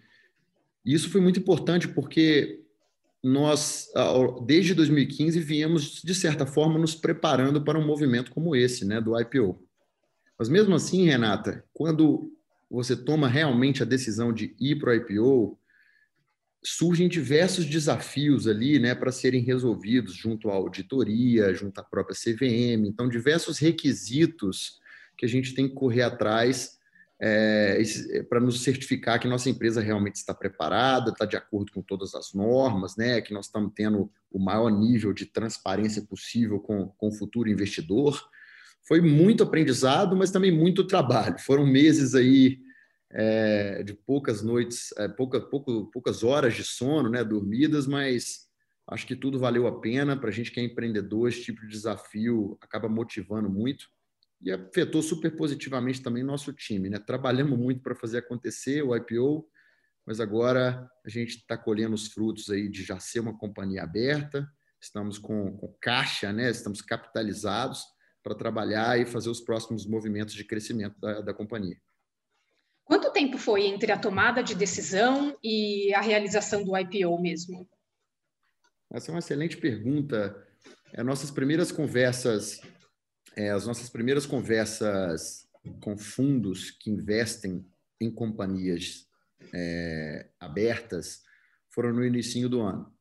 E 0.86 0.94
isso 0.94 1.10
foi 1.10 1.20
muito 1.20 1.40
importante 1.40 1.88
porque 1.88 2.63
nós, 3.24 3.88
desde 4.46 4.74
2015, 4.74 5.40
viemos, 5.40 6.02
de 6.04 6.14
certa 6.14 6.46
forma, 6.46 6.78
nos 6.78 6.94
preparando 6.94 7.64
para 7.64 7.80
um 7.80 7.86
movimento 7.86 8.32
como 8.32 8.54
esse, 8.54 8.84
né, 8.84 9.00
do 9.00 9.18
IPO. 9.18 9.64
Mas 10.38 10.50
mesmo 10.50 10.76
assim, 10.76 11.06
Renata, 11.06 11.64
quando 11.74 12.32
você 12.70 12.98
toma 12.98 13.30
realmente 13.30 13.82
a 13.82 13.86
decisão 13.86 14.34
de 14.34 14.54
ir 14.60 14.78
para 14.78 14.92
o 14.92 14.94
IPO, 14.96 15.58
surgem 16.66 17.08
diversos 17.08 17.66
desafios 17.66 18.48
ali, 18.48 18.80
né, 18.80 18.94
para 18.96 19.12
serem 19.12 19.42
resolvidos 19.42 20.14
junto 20.16 20.50
à 20.50 20.54
auditoria, 20.54 21.54
junto 21.54 21.80
à 21.80 21.84
própria 21.84 22.16
CVM. 22.16 22.88
Então, 22.88 23.08
diversos 23.08 23.58
requisitos 23.58 24.80
que 25.18 25.26
a 25.26 25.30
gente 25.30 25.54
tem 25.54 25.70
que 25.70 25.76
correr 25.76 26.02
atrás 26.02 26.78
é, 27.26 27.82
é 28.12 28.24
para 28.24 28.42
nos 28.42 28.62
certificar 28.62 29.18
que 29.18 29.30
nossa 29.30 29.50
empresa 29.50 29.80
realmente 29.80 30.16
está 30.16 30.34
preparada, 30.34 31.12
está 31.12 31.26
de 31.26 31.38
acordo 31.38 31.72
com 31.72 31.82
todas 31.82 32.14
as 32.16 32.34
normas, 32.34 32.98
né, 32.98 33.22
que 33.22 33.34
nós 33.34 33.46
estamos 33.46 33.72
tendo 33.74 34.12
o 34.30 34.38
maior 34.38 34.70
nível 34.70 35.14
de 35.14 35.26
transparência 35.26 36.02
possível 36.02 36.60
com, 36.60 36.90
com 36.90 37.08
o 37.08 37.14
futuro 37.14 37.50
investidor. 37.50 38.22
Foi 38.86 39.00
muito 39.00 39.42
aprendizado, 39.42 40.18
mas 40.18 40.32
também 40.32 40.52
muito 40.52 40.86
trabalho. 40.86 41.40
Foram 41.40 41.66
meses 41.66 42.14
aí 42.14 42.60
é, 43.10 43.84
de 43.84 43.94
poucas 43.94 44.42
noites, 44.42 44.94
é, 44.98 45.08
pouca, 45.08 45.40
pouco, 45.40 45.90
poucas 45.94 46.26
horas 46.26 46.54
de 46.56 46.64
sono, 46.66 47.10
né, 47.10 47.24
dormidas, 47.24 47.88
mas 47.88 48.50
acho 48.86 49.08
que 49.08 49.16
tudo 49.16 49.40
valeu 49.40 49.66
a 49.66 49.80
pena. 49.80 50.18
Para 50.18 50.28
a 50.28 50.34
gente 50.34 50.52
que 50.52 50.60
é 50.60 50.64
empreendedor, 50.64 51.30
esse 51.30 51.42
tipo 51.42 51.62
de 51.62 51.68
desafio 51.68 52.58
acaba 52.60 52.90
motivando 52.90 53.50
muito 53.50 53.86
e 54.44 54.52
afetou 54.52 55.02
super 55.02 55.36
positivamente 55.36 56.02
também 56.02 56.22
nosso 56.22 56.52
time. 56.52 56.90
Né? 56.90 57.00
Trabalhamos 57.00 57.58
muito 57.58 57.82
para 57.82 57.96
fazer 57.96 58.18
acontecer 58.18 58.84
o 58.84 58.96
IPO, 58.96 59.48
mas 60.06 60.20
agora 60.20 60.90
a 61.06 61.10
gente 61.10 61.38
está 61.38 61.58
colhendo 61.58 61.96
os 61.96 62.08
frutos 62.08 62.50
aí 62.50 62.68
de 62.68 62.84
já 62.84 63.00
ser 63.00 63.22
uma 63.22 63.38
companhia 63.38 63.84
aberta, 63.84 64.46
estamos 64.82 65.18
com, 65.18 65.56
com 65.58 65.74
caixa, 65.80 66.34
né? 66.34 66.50
estamos 66.50 66.82
capitalizados 66.82 67.82
para 68.22 68.36
trabalhar 68.36 69.00
e 69.00 69.06
fazer 69.06 69.30
os 69.30 69.40
próximos 69.40 69.86
movimentos 69.86 70.34
de 70.34 70.44
crescimento 70.44 71.00
da, 71.00 71.22
da 71.22 71.34
companhia. 71.34 71.78
Quanto 72.84 73.14
tempo 73.14 73.38
foi 73.38 73.66
entre 73.66 73.94
a 73.94 73.98
tomada 73.98 74.44
de 74.44 74.56
decisão 74.56 75.38
e 75.42 75.94
a 75.94 76.02
realização 76.02 76.66
do 76.66 76.78
IPO 76.78 77.22
mesmo? 77.22 77.68
Essa 78.92 79.10
é 79.10 79.14
uma 79.14 79.20
excelente 79.20 79.56
pergunta. 79.56 80.36
É, 80.92 81.02
nossas 81.02 81.32
primeiras 81.32 81.72
conversas 81.72 82.60
é, 83.36 83.50
as 83.50 83.66
nossas 83.66 83.90
primeiras 83.90 84.26
conversas 84.26 85.48
com 85.82 85.98
fundos 85.98 86.72
que 86.72 86.90
investem 86.90 87.66
em 88.00 88.12
companhias 88.12 89.08
é, 89.54 90.30
abertas 90.40 91.24
foram 91.70 91.94
no 91.94 92.06
início 92.06 92.48
do 92.50 92.62
ano. 92.62 92.92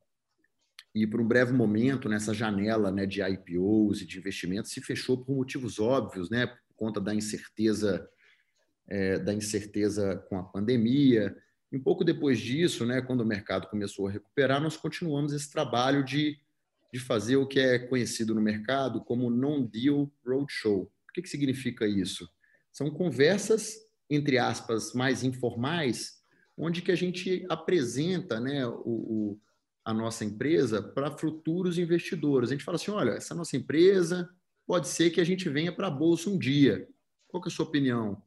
E 0.95 1.07
por 1.07 1.21
um 1.21 1.27
breve 1.27 1.53
momento, 1.53 2.09
nessa 2.09 2.35
janela 2.35 2.91
né, 2.91 3.07
de 3.07 3.23
IPOs 3.23 4.03
e 4.03 4.07
de 4.07 4.19
investimentos, 4.19 4.73
se 4.73 4.81
fechou 4.81 5.25
por 5.25 5.35
motivos 5.35 5.79
óbvios, 5.79 6.29
né, 6.29 6.47
por 6.47 6.75
conta 6.77 7.01
da 7.01 7.15
incerteza, 7.15 8.07
é, 8.89 9.19
da 9.19 9.33
incerteza 9.33 10.17
com 10.29 10.39
a 10.39 10.43
pandemia. 10.43 11.35
E 11.71 11.77
um 11.77 11.83
pouco 11.83 12.05
depois 12.05 12.39
disso, 12.39 12.85
né, 12.85 13.01
quando 13.01 13.23
o 13.23 13.27
mercado 13.27 13.69
começou 13.69 14.07
a 14.07 14.11
recuperar, 14.11 14.61
nós 14.61 14.77
continuamos 14.77 15.33
esse 15.33 15.51
trabalho 15.51 16.05
de 16.05 16.39
de 16.93 17.01
fazer 17.01 17.37
o 17.37 17.47
que 17.47 17.59
é 17.59 17.79
conhecido 17.79 18.35
no 18.35 18.41
mercado 18.41 19.03
como 19.03 19.31
non-deal 19.31 20.13
roadshow. 20.25 20.83
O 20.83 21.13
que, 21.15 21.23
que 21.23 21.29
significa 21.29 21.87
isso? 21.87 22.29
São 22.71 22.91
conversas, 22.91 23.77
entre 24.11 24.39
aspas, 24.39 24.93
mais 24.93 25.25
informais, 25.25 26.23
onde 26.57 26.83
que 26.83 26.93
a 26.93 26.97
gente 26.97 27.47
apresenta 27.49 28.39
né, 28.39 28.67
o, 28.67 28.83
o 28.85 29.41
a 29.85 29.93
nossa 29.93 30.25
empresa 30.25 30.81
para 30.81 31.11
futuros 31.11 31.77
investidores. 31.77 32.51
A 32.51 32.53
gente 32.53 32.65
fala 32.65 32.77
assim, 32.77 32.91
olha, 32.91 33.13
essa 33.13 33.35
nossa 33.35 33.57
empresa 33.57 34.31
pode 34.67 34.87
ser 34.87 35.11
que 35.11 35.21
a 35.21 35.25
gente 35.25 35.49
venha 35.49 35.73
para 35.73 35.89
a 35.89 35.91
Bolsa 35.91 36.31
um 36.31 36.39
dia. 36.39 36.89
Qual 37.27 37.43
é 37.43 37.49
a 37.49 37.51
sua 37.51 37.67
opinião? 37.67 38.23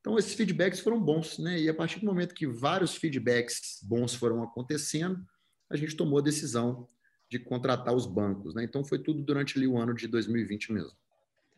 Então, 0.00 0.16
esses 0.16 0.34
feedbacks 0.34 0.78
foram 0.78 1.02
bons, 1.02 1.38
né? 1.38 1.58
E 1.58 1.68
a 1.68 1.74
partir 1.74 1.98
do 1.98 2.06
momento 2.06 2.34
que 2.34 2.46
vários 2.46 2.94
feedbacks 2.94 3.80
bons 3.82 4.14
foram 4.14 4.44
acontecendo, 4.44 5.26
a 5.68 5.76
gente 5.76 5.96
tomou 5.96 6.20
a 6.20 6.22
decisão 6.22 6.86
de 7.28 7.38
contratar 7.38 7.94
os 7.94 8.06
bancos. 8.06 8.54
Né? 8.54 8.64
Então, 8.64 8.84
foi 8.84 8.98
tudo 8.98 9.22
durante 9.22 9.58
ali, 9.58 9.66
o 9.66 9.78
ano 9.78 9.94
de 9.94 10.06
2020 10.06 10.72
mesmo. 10.72 10.96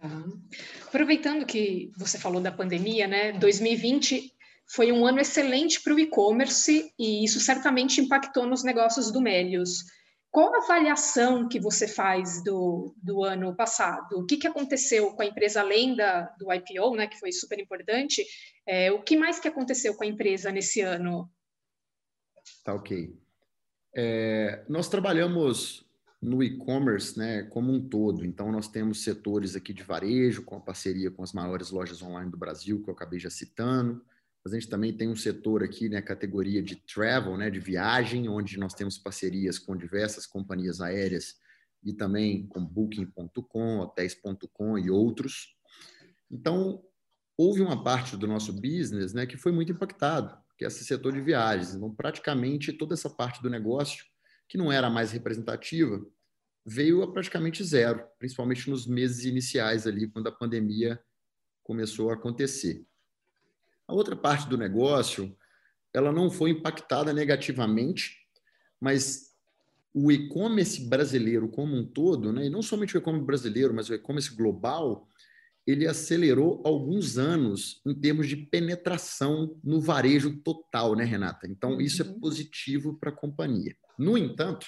Uhum. 0.02 0.40
Aproveitando 0.87 1.44
que 1.44 1.90
você 1.96 2.18
falou 2.18 2.40
da 2.40 2.52
pandemia, 2.52 3.08
né? 3.08 3.32
2020 3.32 4.32
foi 4.70 4.92
um 4.92 5.06
ano 5.06 5.18
excelente 5.18 5.82
para 5.82 5.94
o 5.94 5.98
e-commerce 5.98 6.92
e 6.98 7.25
isso 7.25 7.40
certamente 7.40 8.00
impactou 8.00 8.46
nos 8.46 8.62
negócios 8.62 9.10
do 9.10 9.20
Melios. 9.20 9.84
Qual 10.30 10.54
a 10.54 10.58
avaliação 10.58 11.48
que 11.48 11.58
você 11.58 11.88
faz 11.88 12.44
do, 12.44 12.94
do 13.02 13.25
ano 13.25 13.56
passado? 13.56 14.18
O 14.18 14.26
que, 14.26 14.37
que 14.37 14.46
aconteceu 14.46 15.12
com 15.12 15.22
a 15.22 15.26
empresa 15.26 15.60
além 15.60 15.96
da, 15.96 16.22
do 16.38 16.52
IPO, 16.52 16.96
né, 16.96 17.06
que 17.06 17.18
foi 17.18 17.32
super 17.32 17.58
importante? 17.58 18.25
É, 18.66 18.92
o 18.92 19.02
que 19.02 19.16
mais 19.16 19.40
que 19.40 19.48
aconteceu 19.48 19.94
com 19.94 20.04
a 20.04 20.06
empresa 20.06 20.52
nesse 20.52 20.82
ano? 20.82 21.28
Tá 22.62 22.75
ok. 22.75 23.16
É, 23.95 24.64
nós 24.68 24.88
trabalhamos 24.88 25.88
no 26.21 26.42
e-commerce 26.42 27.18
né, 27.18 27.42
como 27.45 27.73
um 27.73 27.80
todo. 27.80 28.25
Então, 28.25 28.50
nós 28.50 28.68
temos 28.68 29.02
setores 29.02 29.54
aqui 29.54 29.73
de 29.73 29.83
varejo, 29.83 30.42
com 30.42 30.57
a 30.57 30.61
parceria 30.61 31.11
com 31.11 31.23
as 31.23 31.33
maiores 31.33 31.71
lojas 31.71 32.02
online 32.02 32.30
do 32.30 32.37
Brasil, 32.37 32.83
que 32.83 32.90
eu 32.90 32.95
acabei 32.95 33.18
já 33.18 33.30
citando. 33.30 34.04
Mas 34.45 34.52
a 34.52 34.59
gente 34.59 34.68
também 34.68 34.97
tem 34.97 35.09
um 35.09 35.16
setor 35.16 35.62
aqui, 35.62 35.88
né, 35.88 36.02
categoria 36.02 36.62
de 36.62 36.76
travel, 36.76 37.37
né, 37.37 37.50
de 37.50 37.61
viagem, 37.61 38.28
onde 38.28 38.59
nós 38.59 38.75
temos 38.75 38.99
parcerias 38.99 39.59
com 39.59 39.76
diversas 39.76 40.26
companhias 40.26 40.80
aéreas 40.80 41.37
e 41.85 41.92
também 41.92 42.47
com 42.47 42.64
Booking.com, 42.64 43.78
Hotéis.com 43.78 44.78
e 44.78 44.90
outros. 44.90 45.57
Então, 46.30 46.83
houve 47.37 47.62
uma 47.62 47.83
parte 47.85 48.16
do 48.16 48.26
nosso 48.26 48.52
business 48.52 49.12
né, 49.14 49.26
que 49.26 49.37
foi 49.37 49.52
muito 49.52 49.71
impactado, 49.71 50.37
que 50.58 50.64
é 50.64 50.68
esse 50.68 50.84
setor 50.84 51.12
de 51.12 51.20
viagens. 51.20 51.74
Então, 51.74 51.94
praticamente 51.94 52.72
toda 52.72 52.92
essa 52.92 53.08
parte 53.08 53.40
do 53.40 53.48
negócio, 53.48 54.04
que 54.48 54.58
não 54.58 54.72
era 54.72 54.90
mais 54.90 55.12
representativa, 55.12 56.04
veio 56.66 57.02
a 57.02 57.10
praticamente 57.10 57.62
zero, 57.62 58.04
principalmente 58.18 58.68
nos 58.68 58.86
meses 58.86 59.24
iniciais 59.24 59.86
ali, 59.86 60.08
quando 60.08 60.26
a 60.26 60.32
pandemia 60.32 61.00
começou 61.62 62.10
a 62.10 62.14
acontecer. 62.14 62.84
A 63.86 63.94
outra 63.94 64.16
parte 64.16 64.48
do 64.48 64.58
negócio, 64.58 65.34
ela 65.94 66.12
não 66.12 66.28
foi 66.28 66.50
impactada 66.50 67.12
negativamente, 67.12 68.18
mas 68.80 69.34
o 69.94 70.10
e-commerce 70.10 70.88
brasileiro 70.88 71.48
como 71.48 71.74
um 71.74 71.86
todo, 71.86 72.32
né, 72.32 72.46
e 72.46 72.50
não 72.50 72.62
somente 72.62 72.96
o 72.96 72.98
e-commerce 72.98 73.26
brasileiro, 73.26 73.72
mas 73.72 73.88
o 73.88 73.94
e-commerce 73.94 74.34
global, 74.34 75.08
ele 75.68 75.87
acelerou 75.87 76.62
alguns 76.64 77.18
anos 77.18 77.82
em 77.84 77.94
termos 77.94 78.26
de 78.26 78.38
penetração 78.38 79.54
no 79.62 79.78
varejo 79.78 80.38
total, 80.38 80.96
né, 80.96 81.04
Renata? 81.04 81.46
Então, 81.46 81.78
isso 81.78 82.00
é 82.00 82.06
uhum. 82.06 82.18
positivo 82.18 82.98
para 82.98 83.10
a 83.10 83.14
companhia. 83.14 83.76
No 83.98 84.16
entanto, 84.16 84.66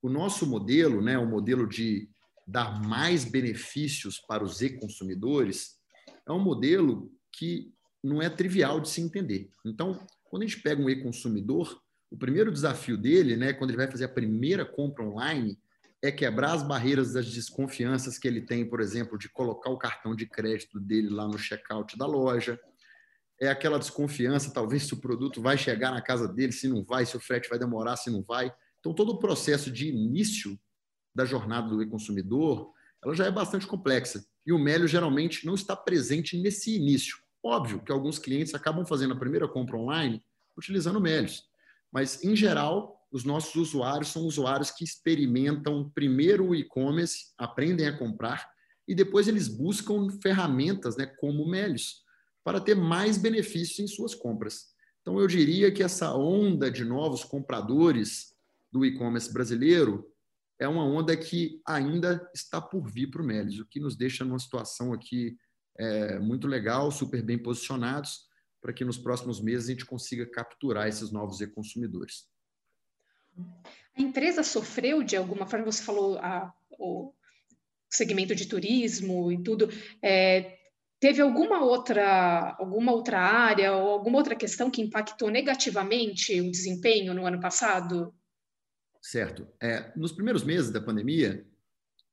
o 0.00 0.08
nosso 0.08 0.46
modelo, 0.46 1.02
né, 1.02 1.18
o 1.18 1.28
modelo 1.28 1.68
de 1.68 2.08
dar 2.46 2.80
mais 2.80 3.26
benefícios 3.26 4.18
para 4.18 4.42
os 4.42 4.62
e-consumidores, 4.62 5.76
é 6.26 6.32
um 6.32 6.42
modelo 6.42 7.12
que 7.30 7.70
não 8.02 8.22
é 8.22 8.30
trivial 8.30 8.80
de 8.80 8.88
se 8.88 9.02
entender. 9.02 9.50
Então, 9.62 10.00
quando 10.24 10.44
a 10.44 10.46
gente 10.46 10.62
pega 10.62 10.80
um 10.80 10.88
e-consumidor, 10.88 11.78
o 12.10 12.16
primeiro 12.16 12.50
desafio 12.50 12.96
dele, 12.96 13.36
né, 13.36 13.52
quando 13.52 13.70
ele 13.70 13.76
vai 13.76 13.90
fazer 13.90 14.06
a 14.06 14.08
primeira 14.08 14.64
compra 14.64 15.04
online, 15.04 15.58
é 16.02 16.10
quebrar 16.10 16.52
as 16.52 16.62
barreiras 16.62 17.12
das 17.12 17.26
desconfianças 17.26 18.18
que 18.18 18.26
ele 18.26 18.40
tem, 18.40 18.68
por 18.68 18.80
exemplo, 18.80 19.16
de 19.16 19.28
colocar 19.28 19.70
o 19.70 19.78
cartão 19.78 20.16
de 20.16 20.26
crédito 20.26 20.80
dele 20.80 21.08
lá 21.08 21.28
no 21.28 21.38
checkout 21.38 21.96
da 21.96 22.06
loja. 22.06 22.60
É 23.40 23.48
aquela 23.48 23.78
desconfiança, 23.78 24.52
talvez, 24.52 24.82
se 24.82 24.94
o 24.94 25.00
produto 25.00 25.40
vai 25.40 25.56
chegar 25.56 25.92
na 25.92 26.02
casa 26.02 26.26
dele, 26.26 26.52
se 26.52 26.66
não 26.66 26.84
vai, 26.84 27.06
se 27.06 27.16
o 27.16 27.20
frete 27.20 27.48
vai 27.48 27.58
demorar, 27.58 27.96
se 27.96 28.10
não 28.10 28.22
vai. 28.22 28.52
Então, 28.80 28.92
todo 28.92 29.10
o 29.10 29.18
processo 29.20 29.70
de 29.70 29.88
início 29.88 30.58
da 31.14 31.24
jornada 31.24 31.68
do 31.68 31.80
e-consumidor, 31.80 32.72
ela 33.04 33.14
já 33.14 33.26
é 33.26 33.30
bastante 33.30 33.66
complexa. 33.66 34.24
E 34.44 34.52
o 34.52 34.58
Mélio 34.58 34.88
geralmente 34.88 35.46
não 35.46 35.54
está 35.54 35.76
presente 35.76 36.36
nesse 36.36 36.74
início. 36.74 37.16
Óbvio 37.44 37.80
que 37.80 37.92
alguns 37.92 38.18
clientes 38.18 38.54
acabam 38.54 38.84
fazendo 38.84 39.14
a 39.14 39.18
primeira 39.18 39.46
compra 39.46 39.76
online 39.76 40.22
utilizando 40.56 41.00
Melios, 41.00 41.44
mas, 41.90 42.22
em 42.22 42.36
geral, 42.36 43.01
os 43.12 43.24
nossos 43.24 43.54
usuários 43.54 44.08
são 44.08 44.22
usuários 44.22 44.70
que 44.70 44.82
experimentam 44.82 45.90
primeiro 45.94 46.48
o 46.48 46.54
e-commerce, 46.54 47.32
aprendem 47.36 47.86
a 47.86 47.96
comprar 47.96 48.50
e 48.88 48.94
depois 48.94 49.28
eles 49.28 49.48
buscam 49.48 50.08
ferramentas 50.22 50.96
né, 50.96 51.06
como 51.06 51.46
Melios 51.46 52.02
para 52.42 52.60
ter 52.60 52.74
mais 52.74 53.18
benefícios 53.18 53.78
em 53.78 53.86
suas 53.86 54.14
compras. 54.14 54.72
Então, 55.02 55.20
eu 55.20 55.26
diria 55.26 55.70
que 55.70 55.82
essa 55.82 56.14
onda 56.14 56.70
de 56.70 56.84
novos 56.84 57.22
compradores 57.22 58.34
do 58.72 58.84
e-commerce 58.84 59.32
brasileiro 59.32 60.08
é 60.58 60.66
uma 60.66 60.84
onda 60.84 61.16
que 61.16 61.60
ainda 61.66 62.28
está 62.34 62.60
por 62.60 62.90
vir 62.90 63.10
para 63.10 63.22
o 63.22 63.24
Melios, 63.24 63.58
o 63.58 63.66
que 63.66 63.78
nos 63.78 63.94
deixa 63.94 64.24
numa 64.24 64.38
situação 64.38 64.92
aqui 64.92 65.36
é, 65.78 66.18
muito 66.18 66.46
legal, 66.46 66.90
super 66.90 67.22
bem 67.22 67.38
posicionados, 67.38 68.20
para 68.60 68.72
que 68.72 68.84
nos 68.84 68.96
próximos 68.96 69.40
meses 69.40 69.68
a 69.68 69.72
gente 69.72 69.84
consiga 69.84 70.24
capturar 70.24 70.88
esses 70.88 71.10
novos 71.10 71.40
e-consumidores. 71.40 72.31
A 73.96 74.00
empresa 74.00 74.42
sofreu 74.42 75.02
de 75.02 75.16
alguma 75.16 75.46
forma, 75.46 75.66
você 75.66 75.82
falou 75.82 76.18
a, 76.18 76.52
o 76.78 77.12
segmento 77.90 78.34
de 78.34 78.46
turismo 78.46 79.30
e 79.30 79.42
tudo, 79.42 79.68
é, 80.00 80.58
teve 80.98 81.20
alguma 81.20 81.62
outra, 81.62 82.56
alguma 82.58 82.92
outra 82.92 83.20
área 83.20 83.72
ou 83.72 83.90
alguma 83.90 84.18
outra 84.18 84.34
questão 84.34 84.70
que 84.70 84.80
impactou 84.80 85.30
negativamente 85.30 86.40
o 86.40 86.50
desempenho 86.50 87.12
no 87.12 87.26
ano 87.26 87.40
passado? 87.40 88.14
Certo. 89.00 89.46
É, 89.60 89.92
nos 89.96 90.12
primeiros 90.12 90.44
meses 90.44 90.70
da 90.70 90.80
pandemia, 90.80 91.44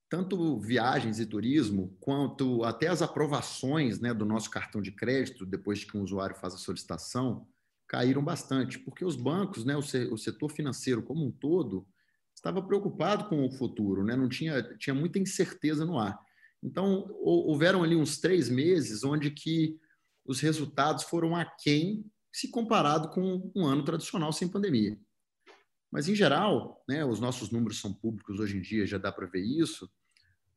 tanto 0.09 0.59
viagens 0.59 1.19
e 1.19 1.25
turismo, 1.25 1.95
quanto 1.99 2.63
até 2.63 2.87
as 2.87 3.03
aprovações 3.03 3.99
né, 3.99 4.11
do 4.11 4.25
nosso 4.25 4.49
cartão 4.49 4.81
de 4.81 4.91
crédito, 4.91 5.45
depois 5.45 5.83
que 5.83 5.95
um 5.95 6.01
usuário 6.01 6.35
faz 6.35 6.55
a 6.55 6.57
solicitação, 6.57 7.47
caíram 7.89 8.23
bastante, 8.23 8.79
porque 8.79 9.03
os 9.03 9.15
bancos, 9.15 9.65
né, 9.65 9.75
o 9.75 10.17
setor 10.17 10.49
financeiro 10.49 11.03
como 11.03 11.25
um 11.25 11.31
todo, 11.31 11.85
estava 12.33 12.61
preocupado 12.61 13.27
com 13.27 13.45
o 13.45 13.51
futuro, 13.51 14.05
né? 14.05 14.15
não 14.15 14.29
tinha, 14.29 14.63
tinha 14.77 14.93
muita 14.93 15.19
incerteza 15.19 15.85
no 15.85 15.99
ar. 15.99 16.17
Então, 16.63 17.09
houveram 17.19 17.83
ali 17.83 17.95
uns 17.95 18.17
três 18.17 18.47
meses 18.47 19.03
onde 19.03 19.31
que 19.31 19.77
os 20.25 20.39
resultados 20.39 21.03
foram 21.03 21.35
aquém 21.35 22.05
se 22.31 22.49
comparado 22.49 23.09
com 23.09 23.51
um 23.53 23.65
ano 23.65 23.83
tradicional 23.83 24.31
sem 24.31 24.47
pandemia. 24.47 24.97
Mas, 25.91 26.07
em 26.07 26.15
geral, 26.15 26.81
né, 26.87 27.03
os 27.03 27.19
nossos 27.19 27.49
números 27.49 27.81
são 27.81 27.93
públicos 27.93 28.39
hoje 28.39 28.57
em 28.57 28.61
dia, 28.61 28.85
já 28.85 28.97
dá 28.97 29.11
para 29.11 29.25
ver 29.25 29.41
isso 29.41 29.89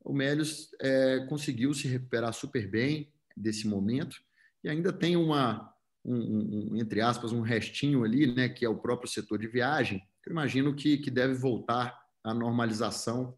o 0.03 0.13
Melios 0.13 0.69
é, 0.81 1.25
conseguiu 1.29 1.73
se 1.73 1.87
recuperar 1.87 2.33
super 2.33 2.69
bem 2.69 3.11
desse 3.35 3.67
momento 3.67 4.17
e 4.63 4.69
ainda 4.69 4.91
tem 4.91 5.15
uma, 5.15 5.72
um, 6.05 6.71
um, 6.71 6.75
entre 6.75 7.01
aspas, 7.01 7.31
um 7.31 7.41
restinho 7.41 8.03
ali, 8.03 8.33
né, 8.33 8.49
que 8.49 8.65
é 8.65 8.69
o 8.69 8.79
próprio 8.79 9.09
setor 9.09 9.39
de 9.39 9.47
viagem, 9.47 10.01
eu 10.25 10.31
imagino 10.31 10.75
que, 10.75 10.97
que 10.97 11.11
deve 11.11 11.33
voltar 11.33 11.97
à 12.23 12.33
normalização 12.33 13.37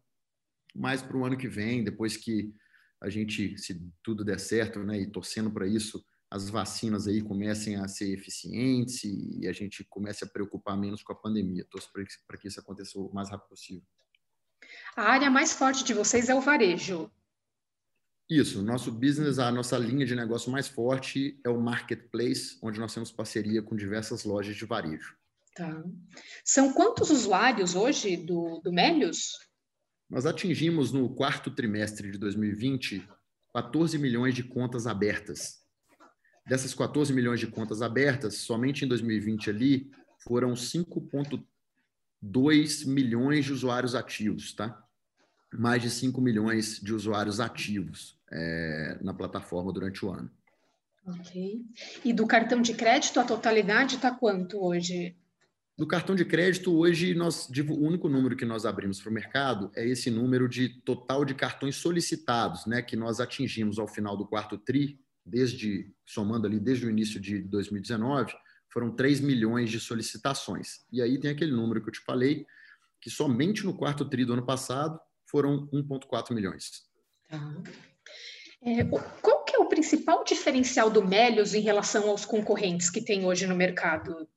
mais 0.74 1.02
para 1.02 1.16
o 1.16 1.24
ano 1.24 1.36
que 1.36 1.48
vem, 1.48 1.82
depois 1.82 2.16
que 2.16 2.52
a 3.02 3.08
gente, 3.08 3.56
se 3.58 3.80
tudo 4.02 4.24
der 4.24 4.40
certo, 4.40 4.82
né, 4.82 5.00
e 5.00 5.10
torcendo 5.10 5.50
para 5.50 5.66
isso, 5.66 6.04
as 6.30 6.50
vacinas 6.50 7.06
aí 7.06 7.22
comecem 7.22 7.76
a 7.76 7.86
ser 7.86 8.12
eficientes 8.12 9.04
e 9.04 9.46
a 9.46 9.52
gente 9.52 9.84
comece 9.84 10.24
a 10.24 10.26
preocupar 10.26 10.76
menos 10.76 11.02
com 11.02 11.12
a 11.12 11.16
pandemia. 11.16 11.66
Torço 11.70 11.88
para 12.26 12.36
que 12.36 12.48
isso 12.48 12.58
aconteça 12.58 12.98
o 12.98 13.12
mais 13.14 13.30
rápido 13.30 13.48
possível. 13.48 13.86
A 14.96 15.02
área 15.02 15.30
mais 15.30 15.52
forte 15.52 15.84
de 15.84 15.94
vocês 15.94 16.28
é 16.28 16.34
o 16.34 16.40
varejo. 16.40 17.10
Isso, 18.28 18.60
nosso 18.60 18.90
business, 18.90 19.38
a 19.38 19.52
nossa 19.52 19.78
linha 19.78 20.04
de 20.04 20.16
negócio 20.16 20.50
mais 20.50 20.66
forte 20.66 21.38
é 21.44 21.48
o 21.48 21.60
marketplace, 21.60 22.58
onde 22.60 22.80
nós 22.80 22.92
temos 22.92 23.12
parceria 23.12 23.62
com 23.62 23.76
diversas 23.76 24.24
lojas 24.24 24.56
de 24.56 24.64
varejo. 24.64 25.16
Tá. 25.54 25.84
São 26.44 26.72
quantos 26.72 27.08
usuários 27.10 27.76
hoje 27.76 28.16
do, 28.16 28.60
do 28.64 28.72
Melios? 28.72 29.38
Nós 30.10 30.26
atingimos 30.26 30.90
no 30.90 31.14
quarto 31.14 31.52
trimestre 31.52 32.10
de 32.10 32.18
2020 32.18 33.08
14 33.52 33.96
milhões 33.96 34.34
de 34.34 34.42
contas 34.42 34.86
abertas. 34.86 35.64
Dessas 36.46 36.74
14 36.74 37.12
milhões 37.12 37.40
de 37.40 37.46
contas 37.46 37.80
abertas, 37.80 38.34
somente 38.34 38.84
em 38.84 38.88
2020 38.88 39.50
ali 39.50 39.90
foram 40.18 40.52
5,3 40.52 41.42
2 42.20 42.84
milhões 42.84 43.44
de 43.44 43.52
usuários 43.52 43.94
ativos, 43.94 44.52
tá? 44.52 44.82
Mais 45.52 45.80
de 45.80 45.90
5 45.90 46.20
milhões 46.20 46.80
de 46.80 46.92
usuários 46.92 47.40
ativos 47.40 48.15
é, 48.30 48.98
na 49.00 49.14
plataforma 49.14 49.72
durante 49.72 50.04
o 50.04 50.10
ano. 50.10 50.30
Ok. 51.06 51.64
E 52.04 52.12
do 52.12 52.26
cartão 52.26 52.60
de 52.60 52.74
crédito, 52.74 53.20
a 53.20 53.24
totalidade 53.24 53.96
está 53.96 54.10
quanto 54.10 54.64
hoje? 54.64 55.16
Do 55.78 55.86
cartão 55.86 56.16
de 56.16 56.24
crédito, 56.24 56.74
hoje, 56.74 57.14
nós, 57.14 57.48
o 57.48 57.74
único 57.74 58.08
número 58.08 58.34
que 58.34 58.46
nós 58.46 58.64
abrimos 58.64 59.00
para 59.00 59.10
o 59.10 59.12
mercado 59.12 59.70
é 59.76 59.86
esse 59.86 60.10
número 60.10 60.48
de 60.48 60.70
total 60.80 61.24
de 61.24 61.34
cartões 61.34 61.76
solicitados, 61.76 62.66
né, 62.66 62.80
que 62.80 62.96
nós 62.96 63.20
atingimos 63.20 63.78
ao 63.78 63.86
final 63.86 64.16
do 64.16 64.26
quarto 64.26 64.56
TRI, 64.56 64.98
desde, 65.24 65.92
somando 66.04 66.46
ali 66.46 66.58
desde 66.58 66.86
o 66.86 66.90
início 66.90 67.20
de 67.20 67.40
2019, 67.42 68.32
foram 68.72 68.90
3 68.90 69.20
milhões 69.20 69.70
de 69.70 69.78
solicitações. 69.78 70.84
E 70.90 71.02
aí 71.02 71.18
tem 71.18 71.30
aquele 71.30 71.52
número 71.52 71.82
que 71.82 71.88
eu 71.88 71.92
te 71.92 72.00
falei, 72.00 72.46
que 73.00 73.10
somente 73.10 73.64
no 73.64 73.76
quarto 73.76 74.04
tri 74.04 74.24
do 74.24 74.32
ano 74.32 74.46
passado 74.46 74.98
foram 75.26 75.68
1,4 75.68 76.34
milhões. 76.34 76.86
Tá. 77.28 77.62
É, 78.66 78.82
qual 79.22 79.44
que 79.44 79.54
é 79.54 79.58
o 79.60 79.68
principal 79.68 80.24
diferencial 80.24 80.90
do 80.90 81.06
Melios 81.06 81.54
em 81.54 81.60
relação 81.60 82.10
aos 82.10 82.24
concorrentes 82.24 82.90
que 82.90 83.00
tem 83.00 83.24
hoje 83.24 83.46
no 83.46 83.54
mercado? 83.54 84.28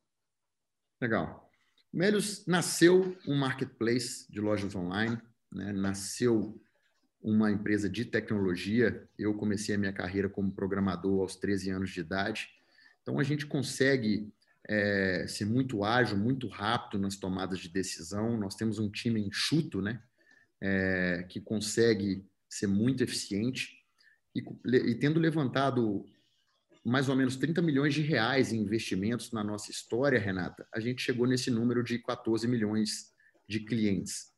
Legal. 1.01 1.49
Melios 1.91 2.45
nasceu 2.45 3.17
um 3.27 3.35
marketplace 3.35 4.31
de 4.31 4.39
lojas 4.39 4.75
online, 4.75 5.19
né? 5.51 5.73
nasceu 5.73 6.61
uma 7.19 7.51
empresa 7.51 7.89
de 7.89 8.05
tecnologia. 8.05 9.09
Eu 9.17 9.33
comecei 9.33 9.73
a 9.73 9.77
minha 9.79 9.91
carreira 9.91 10.29
como 10.29 10.53
programador 10.53 11.21
aos 11.21 11.35
13 11.35 11.71
anos 11.71 11.89
de 11.89 12.01
idade. 12.01 12.49
Então, 13.01 13.17
a 13.17 13.23
gente 13.23 13.47
consegue 13.47 14.31
é, 14.67 15.25
ser 15.27 15.45
muito 15.45 15.83
ágil, 15.83 16.15
muito 16.15 16.47
rápido 16.47 17.01
nas 17.01 17.15
tomadas 17.15 17.57
de 17.57 17.67
decisão. 17.67 18.37
Nós 18.37 18.53
temos 18.53 18.77
um 18.77 18.91
time 18.91 19.19
enxuto, 19.19 19.81
né? 19.81 20.03
É, 20.61 21.25
que 21.27 21.41
consegue 21.41 22.23
ser 22.47 22.67
muito 22.67 23.03
eficiente. 23.03 23.78
E, 24.35 24.43
e 24.91 24.95
tendo 24.95 25.19
levantado 25.19 26.05
mais 26.83 27.09
ou 27.09 27.15
menos 27.15 27.35
30 27.35 27.61
milhões 27.61 27.93
de 27.93 28.01
reais 28.01 28.53
em 28.53 28.61
investimentos 28.61 29.31
na 29.31 29.43
nossa 29.43 29.69
história, 29.69 30.19
Renata, 30.19 30.67
a 30.73 30.79
gente 30.79 31.01
chegou 31.01 31.27
nesse 31.27 31.51
número 31.51 31.83
de 31.83 31.99
14 31.99 32.47
milhões 32.47 33.11
de 33.47 33.59
clientes. 33.59 34.31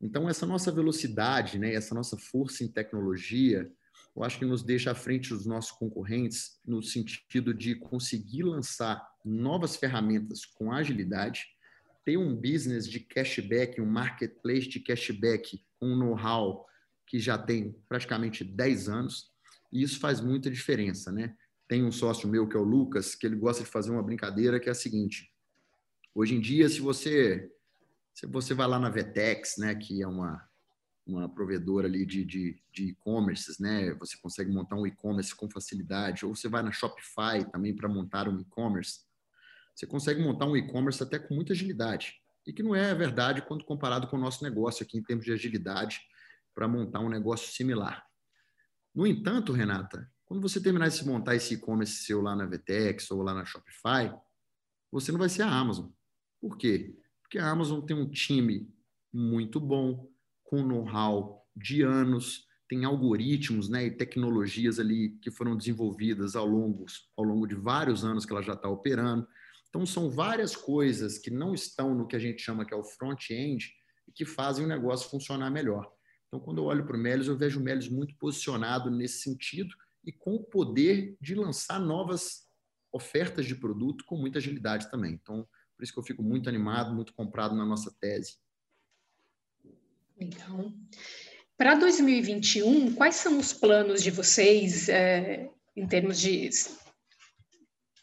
Então, 0.00 0.28
essa 0.28 0.46
nossa 0.46 0.70
velocidade, 0.70 1.58
né, 1.58 1.72
essa 1.74 1.94
nossa 1.94 2.16
força 2.16 2.62
em 2.62 2.68
tecnologia, 2.68 3.70
eu 4.14 4.22
acho 4.22 4.38
que 4.38 4.44
nos 4.44 4.62
deixa 4.62 4.90
à 4.90 4.94
frente 4.94 5.30
dos 5.30 5.46
nossos 5.46 5.72
concorrentes 5.72 6.60
no 6.64 6.82
sentido 6.82 7.54
de 7.54 7.74
conseguir 7.74 8.42
lançar 8.42 9.04
novas 9.24 9.76
ferramentas 9.76 10.44
com 10.44 10.72
agilidade, 10.72 11.46
ter 12.04 12.16
um 12.16 12.34
business 12.34 12.88
de 12.88 13.00
cashback, 13.00 13.80
um 13.80 13.86
marketplace 13.86 14.68
de 14.68 14.80
cashback 14.80 15.60
um 15.80 15.96
know-how 15.96 16.66
que 17.08 17.18
já 17.18 17.38
tem 17.38 17.74
praticamente 17.88 18.44
10 18.44 18.88
anos, 18.88 19.32
e 19.72 19.82
isso 19.82 19.98
faz 19.98 20.20
muita 20.20 20.50
diferença, 20.50 21.10
né? 21.10 21.34
Tem 21.66 21.84
um 21.84 21.92
sócio 21.92 22.28
meu 22.28 22.48
que 22.48 22.56
é 22.56 22.60
o 22.60 22.64
Lucas, 22.64 23.14
que 23.14 23.26
ele 23.26 23.36
gosta 23.36 23.64
de 23.64 23.68
fazer 23.68 23.90
uma 23.90 24.02
brincadeira 24.02 24.60
que 24.60 24.68
é 24.68 24.72
a 24.72 24.74
seguinte: 24.74 25.32
hoje 26.14 26.34
em 26.34 26.40
dia, 26.40 26.68
se 26.68 26.80
você 26.80 27.50
se 28.18 28.26
você 28.26 28.52
vai 28.52 28.66
lá 28.66 28.80
na 28.80 28.90
Vetex, 28.90 29.58
né, 29.58 29.76
que 29.76 30.02
é 30.02 30.06
uma, 30.06 30.44
uma 31.06 31.28
provedora 31.28 31.86
ali 31.86 32.04
de, 32.04 32.24
de, 32.24 32.60
de 32.72 32.88
e-commerces, 32.88 33.60
né, 33.60 33.94
você 33.94 34.16
consegue 34.20 34.50
montar 34.50 34.74
um 34.74 34.84
e-commerce 34.84 35.32
com 35.32 35.48
facilidade, 35.48 36.26
ou 36.26 36.34
você 36.34 36.48
vai 36.48 36.60
na 36.60 36.72
Shopify 36.72 37.48
também 37.52 37.72
para 37.72 37.88
montar 37.88 38.28
um 38.28 38.40
e-commerce, 38.40 39.02
você 39.72 39.86
consegue 39.86 40.20
montar 40.20 40.46
um 40.46 40.56
e-commerce 40.56 41.00
até 41.00 41.16
com 41.16 41.32
muita 41.32 41.52
agilidade. 41.52 42.20
E 42.44 42.52
que 42.52 42.60
não 42.60 42.74
é 42.74 42.92
verdade 42.92 43.40
quando 43.42 43.64
comparado 43.64 44.08
com 44.08 44.16
o 44.16 44.20
nosso 44.20 44.42
negócio 44.42 44.82
aqui 44.82 44.98
em 44.98 45.02
termos 45.02 45.24
de 45.24 45.32
agilidade 45.32 46.00
para 46.58 46.66
montar 46.66 46.98
um 46.98 47.08
negócio 47.08 47.52
similar. 47.52 48.04
No 48.92 49.06
entanto, 49.06 49.52
Renata, 49.52 50.10
quando 50.24 50.42
você 50.42 50.60
terminar 50.60 50.88
de 50.88 51.06
montar 51.06 51.36
esse 51.36 51.54
e-commerce 51.54 52.02
seu 52.02 52.20
lá 52.20 52.34
na 52.34 52.46
Vetex 52.46 53.08
ou 53.12 53.22
lá 53.22 53.32
na 53.32 53.44
Shopify, 53.44 54.12
você 54.90 55.12
não 55.12 55.20
vai 55.20 55.28
ser 55.28 55.42
a 55.42 55.50
Amazon. 55.52 55.88
Por 56.40 56.58
quê? 56.58 56.98
Porque 57.22 57.38
a 57.38 57.48
Amazon 57.48 57.80
tem 57.82 57.96
um 57.96 58.10
time 58.10 58.68
muito 59.12 59.60
bom, 59.60 60.10
com 60.42 60.64
know-how 60.64 61.46
de 61.54 61.82
anos, 61.82 62.44
tem 62.68 62.84
algoritmos 62.84 63.68
né, 63.68 63.86
e 63.86 63.96
tecnologias 63.96 64.80
ali 64.80 65.10
que 65.22 65.30
foram 65.30 65.56
desenvolvidas 65.56 66.34
ao 66.34 66.44
longo, 66.44 66.86
ao 67.16 67.24
longo 67.24 67.46
de 67.46 67.54
vários 67.54 68.04
anos 68.04 68.26
que 68.26 68.32
ela 68.32 68.42
já 68.42 68.54
está 68.54 68.68
operando. 68.68 69.28
Então, 69.68 69.86
são 69.86 70.10
várias 70.10 70.56
coisas 70.56 71.18
que 71.18 71.30
não 71.30 71.54
estão 71.54 71.94
no 71.94 72.08
que 72.08 72.16
a 72.16 72.18
gente 72.18 72.42
chama 72.42 72.64
que 72.64 72.74
é 72.74 72.76
o 72.76 72.82
front-end 72.82 73.72
e 74.08 74.12
que 74.12 74.24
fazem 74.24 74.64
o 74.64 74.68
negócio 74.68 75.08
funcionar 75.08 75.52
melhor. 75.52 75.96
Então, 76.28 76.40
quando 76.40 76.58
eu 76.58 76.64
olho 76.64 76.86
para 76.86 76.96
o 76.96 77.00
Melios, 77.00 77.26
eu 77.26 77.36
vejo 77.36 77.58
o 77.58 77.62
Melios 77.62 77.88
muito 77.88 78.14
posicionado 78.16 78.90
nesse 78.90 79.22
sentido 79.22 79.74
e 80.04 80.12
com 80.12 80.34
o 80.34 80.44
poder 80.44 81.16
de 81.20 81.34
lançar 81.34 81.80
novas 81.80 82.46
ofertas 82.92 83.46
de 83.46 83.54
produto 83.54 84.04
com 84.04 84.16
muita 84.16 84.38
agilidade 84.38 84.90
também. 84.90 85.12
Então, 85.12 85.46
por 85.76 85.82
isso 85.82 85.92
que 85.92 85.98
eu 85.98 86.04
fico 86.04 86.22
muito 86.22 86.48
animado, 86.48 86.94
muito 86.94 87.14
comprado 87.14 87.54
na 87.54 87.64
nossa 87.64 87.94
tese. 88.00 88.36
Então, 90.20 90.74
para 91.56 91.74
2021, 91.74 92.94
quais 92.94 93.14
são 93.16 93.38
os 93.38 93.52
planos 93.52 94.02
de 94.02 94.10
vocês 94.10 94.88
é, 94.88 95.48
em 95.76 95.86
termos 95.86 96.18
de 96.18 96.50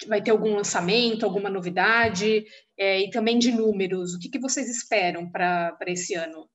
vai 0.08 0.22
ter 0.22 0.32
algum 0.32 0.56
lançamento, 0.56 1.26
alguma 1.26 1.50
novidade 1.50 2.46
é, 2.78 3.02
e 3.02 3.10
também 3.10 3.38
de 3.38 3.52
números? 3.52 4.14
O 4.14 4.20
que, 4.20 4.30
que 4.30 4.40
vocês 4.40 4.70
esperam 4.70 5.30
para 5.30 5.78
esse 5.88 6.16
ano? 6.16 6.50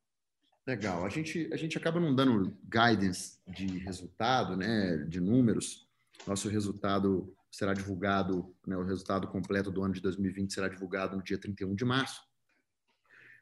Legal. 0.66 1.04
A 1.04 1.08
gente, 1.08 1.48
a 1.52 1.56
gente 1.56 1.76
acaba 1.76 1.98
não 1.98 2.14
dando 2.14 2.56
guidance 2.64 3.38
de 3.48 3.66
resultado, 3.78 4.56
né, 4.56 4.98
de 5.08 5.20
números. 5.20 5.88
Nosso 6.26 6.48
resultado 6.48 7.34
será 7.50 7.74
divulgado, 7.74 8.54
né, 8.66 8.76
o 8.76 8.84
resultado 8.84 9.26
completo 9.28 9.70
do 9.70 9.82
ano 9.82 9.94
de 9.94 10.00
2020 10.00 10.52
será 10.52 10.68
divulgado 10.68 11.16
no 11.16 11.22
dia 11.22 11.38
31 11.38 11.74
de 11.74 11.84
março. 11.84 12.20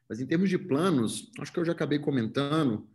Mas 0.07 0.19
em 0.19 0.25
termos 0.25 0.49
de 0.49 0.57
planos, 0.57 1.31
acho 1.39 1.53
que 1.53 1.59
eu 1.59 1.65
já 1.65 1.73
acabei 1.73 1.99
comentando, 1.99 2.89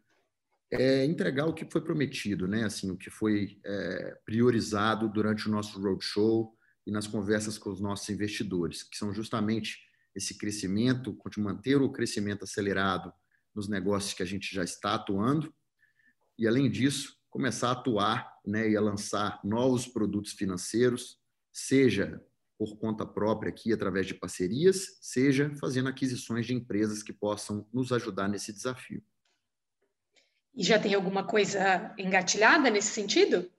é 0.72 1.04
entregar 1.04 1.46
o 1.46 1.54
que 1.54 1.70
foi 1.70 1.80
prometido, 1.80 2.48
né? 2.48 2.64
Assim, 2.64 2.90
o 2.90 2.96
que 2.96 3.10
foi 3.10 3.60
é, 3.64 4.18
priorizado 4.24 5.08
durante 5.08 5.48
o 5.48 5.52
nosso 5.52 5.80
roadshow 5.80 6.52
e 6.84 6.90
nas 6.90 7.06
conversas 7.06 7.56
com 7.56 7.70
os 7.70 7.80
nossos 7.80 8.08
investidores, 8.08 8.82
que 8.82 8.96
são 8.96 9.14
justamente 9.14 9.78
esse 10.14 10.36
crescimento, 10.36 11.16
manter 11.38 11.76
o 11.80 11.92
crescimento 11.92 12.42
acelerado 12.42 13.12
nos 13.54 13.68
negócios 13.68 14.12
que 14.12 14.22
a 14.22 14.26
gente 14.26 14.54
já 14.54 14.64
está 14.64 14.94
atuando 14.94 15.54
e, 16.38 16.46
além 16.46 16.70
disso, 16.70 17.16
começar 17.30 17.68
a 17.68 17.72
atuar 17.72 18.32
né, 18.44 18.68
e 18.68 18.76
a 18.76 18.80
lançar 18.80 19.40
novos 19.44 19.86
produtos 19.86 20.32
financeiros, 20.32 21.18
seja 21.52 22.24
por 22.58 22.76
conta 22.78 23.04
própria 23.04 23.50
aqui 23.50 23.72
através 23.72 24.06
de 24.06 24.14
parcerias, 24.14 24.98
seja 25.00 25.52
fazendo 25.60 25.88
aquisições 25.88 26.46
de 26.46 26.54
empresas 26.54 27.02
que 27.02 27.12
possam 27.12 27.66
nos 27.72 27.92
ajudar 27.92 28.28
nesse 28.28 28.52
desafio. 28.52 29.02
E 30.54 30.62
já 30.62 30.78
tem 30.78 30.94
alguma 30.94 31.24
coisa 31.24 31.92
engatilhada 31.98 32.70
nesse 32.70 32.92
sentido? 32.92 33.50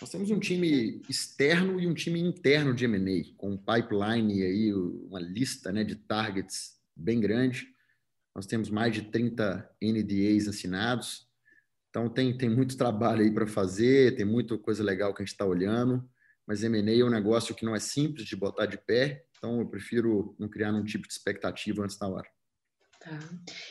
Nós 0.00 0.10
temos 0.10 0.30
um 0.30 0.38
time 0.38 1.02
externo 1.08 1.80
e 1.80 1.86
um 1.86 1.94
time 1.94 2.20
interno 2.20 2.74
de 2.74 2.84
M&A, 2.84 3.34
com 3.36 3.52
um 3.52 3.56
pipeline 3.56 4.42
aí, 4.42 4.72
uma 4.72 5.20
lista 5.20 5.72
né, 5.72 5.82
de 5.82 5.96
targets 5.96 6.80
bem 6.94 7.20
grande. 7.20 7.73
Nós 8.34 8.46
temos 8.46 8.68
mais 8.68 8.92
de 8.92 9.02
30 9.02 9.70
NDAs 9.80 10.48
assinados, 10.48 11.28
então 11.88 12.08
tem, 12.08 12.36
tem 12.36 12.48
muito 12.48 12.76
trabalho 12.76 13.22
aí 13.22 13.30
para 13.32 13.46
fazer, 13.46 14.16
tem 14.16 14.24
muita 14.24 14.58
coisa 14.58 14.82
legal 14.82 15.14
que 15.14 15.22
a 15.22 15.24
gente 15.24 15.32
está 15.32 15.44
olhando, 15.44 16.04
mas 16.46 16.64
M&A 16.64 17.00
é 17.00 17.04
um 17.04 17.10
negócio 17.10 17.54
que 17.54 17.64
não 17.64 17.74
é 17.74 17.78
simples 17.78 18.26
de 18.26 18.34
botar 18.34 18.66
de 18.66 18.76
pé, 18.76 19.24
então 19.38 19.60
eu 19.60 19.66
prefiro 19.66 20.34
não 20.38 20.48
criar 20.48 20.72
nenhum 20.72 20.84
tipo 20.84 21.06
de 21.06 21.12
expectativa 21.12 21.84
antes 21.84 21.96
da 21.96 22.08
hora. 22.08 22.28
Tá. 23.04 23.18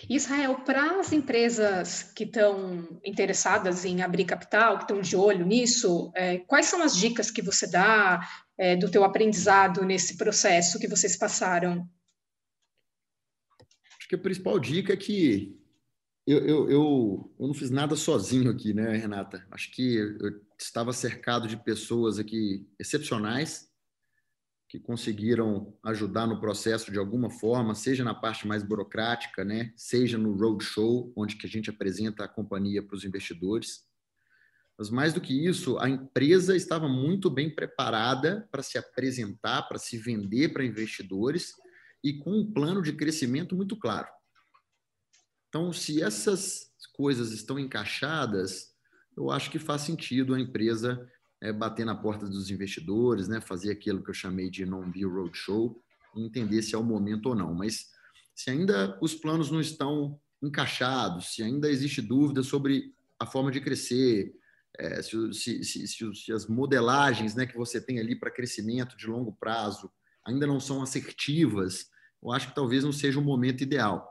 Israel, 0.07 0.59
para 0.63 0.99
as 0.99 1.11
empresas 1.11 2.03
que 2.03 2.23
estão 2.23 2.87
interessadas 3.03 3.83
em 3.83 4.03
abrir 4.03 4.25
capital, 4.25 4.77
que 4.77 4.83
estão 4.83 5.01
de 5.01 5.15
olho 5.15 5.45
nisso, 5.45 6.11
é, 6.15 6.37
quais 6.37 6.67
são 6.67 6.83
as 6.83 6.95
dicas 6.95 7.31
que 7.31 7.41
você 7.41 7.65
dá 7.65 8.21
é, 8.57 8.75
do 8.75 8.91
teu 8.91 9.03
aprendizado 9.03 9.83
nesse 9.83 10.17
processo 10.17 10.79
que 10.79 10.87
vocês 10.87 11.17
passaram? 11.17 11.89
Que 14.13 14.15
a 14.15 14.21
principal 14.21 14.59
dica 14.59 14.93
é 14.93 14.95
que 14.95 15.59
eu, 16.27 16.37
eu, 16.45 16.69
eu, 16.69 17.33
eu, 17.39 17.47
não 17.47 17.53
fiz 17.55 17.71
nada 17.71 17.95
sozinho 17.95 18.51
aqui, 18.51 18.71
né, 18.71 18.95
Renata? 18.95 19.43
Acho 19.49 19.71
que 19.71 19.95
eu 19.95 20.39
estava 20.55 20.93
cercado 20.93 21.47
de 21.47 21.57
pessoas 21.57 22.19
aqui 22.19 22.69
excepcionais 22.77 23.71
que 24.69 24.79
conseguiram 24.79 25.75
ajudar 25.83 26.27
no 26.27 26.39
processo 26.39 26.91
de 26.91 26.99
alguma 26.99 27.31
forma, 27.31 27.73
seja 27.73 28.03
na 28.03 28.13
parte 28.13 28.47
mais 28.47 28.61
burocrática, 28.61 29.43
né, 29.43 29.73
seja 29.75 30.15
no 30.15 30.37
roadshow, 30.37 31.11
onde 31.15 31.35
que 31.35 31.47
a 31.47 31.49
gente 31.49 31.71
apresenta 31.71 32.23
a 32.23 32.27
companhia 32.27 32.83
para 32.83 32.95
os 32.95 33.03
investidores. 33.03 33.81
Mas 34.77 34.91
mais 34.91 35.11
do 35.11 35.21
que 35.21 35.33
isso, 35.43 35.79
a 35.79 35.89
empresa 35.89 36.55
estava 36.55 36.87
muito 36.87 37.31
bem 37.31 37.49
preparada 37.49 38.47
para 38.51 38.61
se 38.61 38.77
apresentar, 38.77 39.63
para 39.63 39.79
se 39.79 39.97
vender 39.97 40.53
para 40.53 40.63
investidores 40.63 41.55
e 42.03 42.13
com 42.13 42.31
um 42.31 42.51
plano 42.51 42.81
de 42.81 42.93
crescimento 42.93 43.55
muito 43.55 43.77
claro. 43.77 44.07
Então, 45.47 45.71
se 45.71 46.01
essas 46.01 46.71
coisas 46.93 47.31
estão 47.31 47.57
encaixadas, 47.57 48.73
eu 49.15 49.31
acho 49.31 49.49
que 49.51 49.59
faz 49.59 49.83
sentido 49.83 50.33
a 50.33 50.39
empresa 50.39 51.07
é, 51.41 51.53
bater 51.53 51.85
na 51.85 51.95
porta 51.95 52.27
dos 52.27 52.49
investidores, 52.49 53.27
né, 53.27 53.39
fazer 53.39 53.71
aquilo 53.71 54.03
que 54.03 54.09
eu 54.09 54.13
chamei 54.13 54.49
de 54.49 54.65
non-deal 54.65 55.11
roadshow, 55.11 55.81
entender 56.15 56.61
se 56.61 56.75
é 56.75 56.77
o 56.77 56.83
momento 56.83 57.27
ou 57.27 57.35
não. 57.35 57.53
Mas 57.53 57.91
se 58.35 58.49
ainda 58.49 58.97
os 59.01 59.13
planos 59.13 59.51
não 59.51 59.61
estão 59.61 60.19
encaixados, 60.41 61.33
se 61.33 61.43
ainda 61.43 61.69
existe 61.69 62.01
dúvida 62.01 62.43
sobre 62.43 62.93
a 63.19 63.25
forma 63.25 63.51
de 63.51 63.61
crescer, 63.61 64.33
é, 64.77 65.01
se, 65.01 65.33
se, 65.33 65.63
se, 65.63 65.87
se, 65.87 66.31
as 66.31 66.47
modelagens 66.47 67.35
né, 67.35 67.45
que 67.45 67.55
você 67.55 67.79
tem 67.79 67.99
ali 67.99 68.15
para 68.15 68.31
crescimento 68.31 68.97
de 68.97 69.05
longo 69.05 69.33
prazo 69.33 69.91
ainda 70.25 70.47
não 70.47 70.59
são 70.59 70.81
assertivas, 70.81 71.91
eu 72.23 72.31
acho 72.31 72.47
que 72.47 72.55
talvez 72.55 72.83
não 72.83 72.91
seja 72.91 73.19
o 73.19 73.23
momento 73.23 73.61
ideal. 73.61 74.09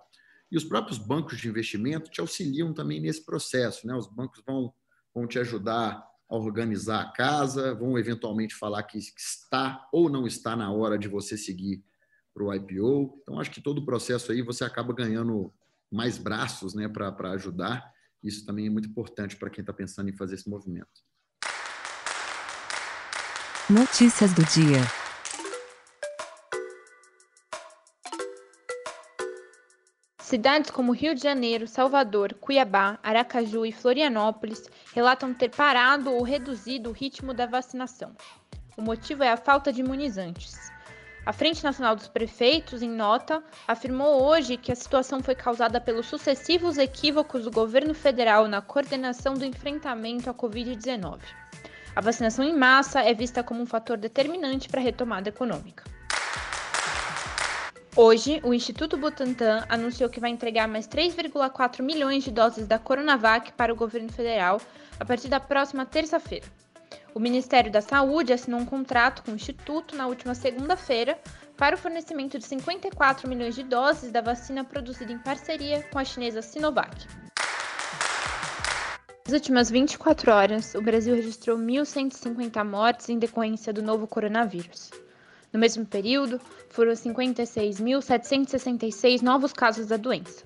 E 0.51 0.57
os 0.57 0.65
próprios 0.65 0.99
bancos 0.99 1.39
de 1.39 1.49
investimento 1.49 2.11
te 2.11 2.21
auxiliam 2.21 2.75
também 2.75 3.01
nesse 3.01 3.25
processo. 3.25 3.87
Né? 3.87 3.95
Os 3.95 4.07
bancos 4.07 4.43
vão, 4.47 4.73
vão 5.15 5.27
te 5.27 5.39
ajudar 5.39 6.05
a 6.29 6.37
organizar 6.37 7.01
a 7.01 7.13
casa, 7.13 7.75
vão 7.75 7.99
eventualmente 7.99 8.55
falar 8.55 8.83
que 8.83 8.99
está 8.99 9.89
ou 9.93 10.11
não 10.11 10.27
está 10.27 10.55
na 10.55 10.71
hora 10.71 10.99
de 10.99 11.09
você 11.09 11.39
seguir 11.39 11.83
para 12.35 12.45
o 12.45 12.55
IPO. 12.55 13.19
Então, 13.23 13.41
acho 13.41 13.51
que 13.51 13.63
todo 13.63 13.79
o 13.79 13.85
processo 13.85 14.31
aí 14.31 14.43
você 14.43 14.65
acaba 14.65 14.93
ganhando 14.93 15.53
mais 15.91 16.19
braços 16.19 16.75
né, 16.75 16.89
para 16.89 17.31
ajudar. 17.33 17.91
Isso 18.23 18.45
também 18.45 18.67
é 18.67 18.71
muito 18.71 18.89
importante 18.89 19.37
para 19.37 19.51
quem 19.51 19.63
está 19.63 19.73
pensando 19.73 20.11
em 20.11 20.17
fazer 20.17 20.35
esse 20.35 20.49
movimento. 20.49 20.89
Notícias 23.69 24.33
do 24.35 24.45
dia. 24.45 25.02
Cidades 30.33 30.71
como 30.71 30.93
Rio 30.93 31.15
de 31.15 31.21
Janeiro, 31.21 31.69
Salvador, 31.69 32.33
Cuiabá, 32.33 32.99
Aracaju 33.03 33.67
e 33.67 33.71
Florianópolis 33.71 34.65
relatam 34.95 35.35
ter 35.35 35.51
parado 35.51 36.11
ou 36.11 36.23
reduzido 36.23 36.89
o 36.89 36.93
ritmo 36.95 37.35
da 37.35 37.45
vacinação. 37.45 38.17
O 38.75 38.81
motivo 38.81 39.23
é 39.23 39.31
a 39.31 39.37
falta 39.37 39.71
de 39.71 39.83
imunizantes. 39.83 40.73
A 41.27 41.35
Frente 41.35 41.63
Nacional 41.63 41.95
dos 41.95 42.09
Prefeitos, 42.09 42.81
em 42.81 42.89
nota, 42.89 43.45
afirmou 43.69 44.23
hoje 44.25 44.57
que 44.57 44.73
a 44.73 44.75
situação 44.75 45.23
foi 45.23 45.35
causada 45.35 45.79
pelos 45.79 46.07
sucessivos 46.07 46.79
equívocos 46.79 47.45
do 47.45 47.51
governo 47.51 47.93
federal 47.93 48.49
na 48.49 48.63
coordenação 48.63 49.35
do 49.35 49.45
enfrentamento 49.45 50.31
à 50.31 50.35
Covid-19. 50.35 51.21
A 51.95 52.01
vacinação 52.01 52.43
em 52.43 52.57
massa 52.57 53.03
é 53.03 53.13
vista 53.13 53.43
como 53.43 53.61
um 53.61 53.67
fator 53.67 53.99
determinante 53.99 54.67
para 54.67 54.81
a 54.81 54.83
retomada 54.83 55.29
econômica. 55.29 55.92
Hoje, 57.95 58.41
o 58.43 58.55
Instituto 58.55 58.97
Butantan 58.97 59.67
anunciou 59.69 60.09
que 60.09 60.19
vai 60.19 60.31
entregar 60.31 60.67
mais 60.67 60.89
3,4 60.89 61.83
milhões 61.83 62.25
de 62.25 62.31
doses 62.31 62.67
da 62.67 62.79
Coronavac 62.79 63.53
para 63.53 63.71
o 63.71 63.77
governo 63.77 64.11
federal 64.11 64.59
a 64.99 65.05
partir 65.05 65.29
da 65.29 65.39
próxima 65.39 65.85
terça-feira. 65.85 66.47
O 67.15 67.21
Ministério 67.21 67.71
da 67.71 67.83
Saúde 67.83 68.33
assinou 68.33 68.61
um 68.61 68.65
contrato 68.65 69.23
com 69.23 69.33
o 69.33 69.35
Instituto 69.35 69.95
na 69.95 70.07
última 70.07 70.35
segunda-feira 70.35 71.19
para 71.55 71.77
o 71.77 71.79
fornecimento 71.79 72.39
de 72.39 72.47
54 72.47 73.29
milhões 73.29 73.55
de 73.55 73.63
doses 73.63 74.11
da 74.11 74.23
vacina 74.23 74.65
produzida 74.65 75.13
em 75.13 75.19
parceria 75.19 75.83
com 75.93 75.99
a 75.99 76.05
chinesa 76.05 76.41
Sinovac. 76.41 77.07
Nas 79.27 79.35
últimas 79.35 79.71
24 79.71 80.33
horas, 80.33 80.75
o 80.75 80.81
Brasil 80.81 81.15
registrou 81.15 81.59
1.150 81.59 82.65
mortes 82.65 83.11
em 83.11 83.19
decorrência 83.19 83.71
do 83.71 83.83
novo 83.83 84.07
coronavírus. 84.07 84.91
No 85.53 85.61
mesmo 85.61 85.85
período, 85.85 86.41
foram 86.71 86.93
56.766 86.93 89.21
novos 89.21 89.53
casos 89.53 89.87
da 89.87 89.99
doença. 89.99 90.45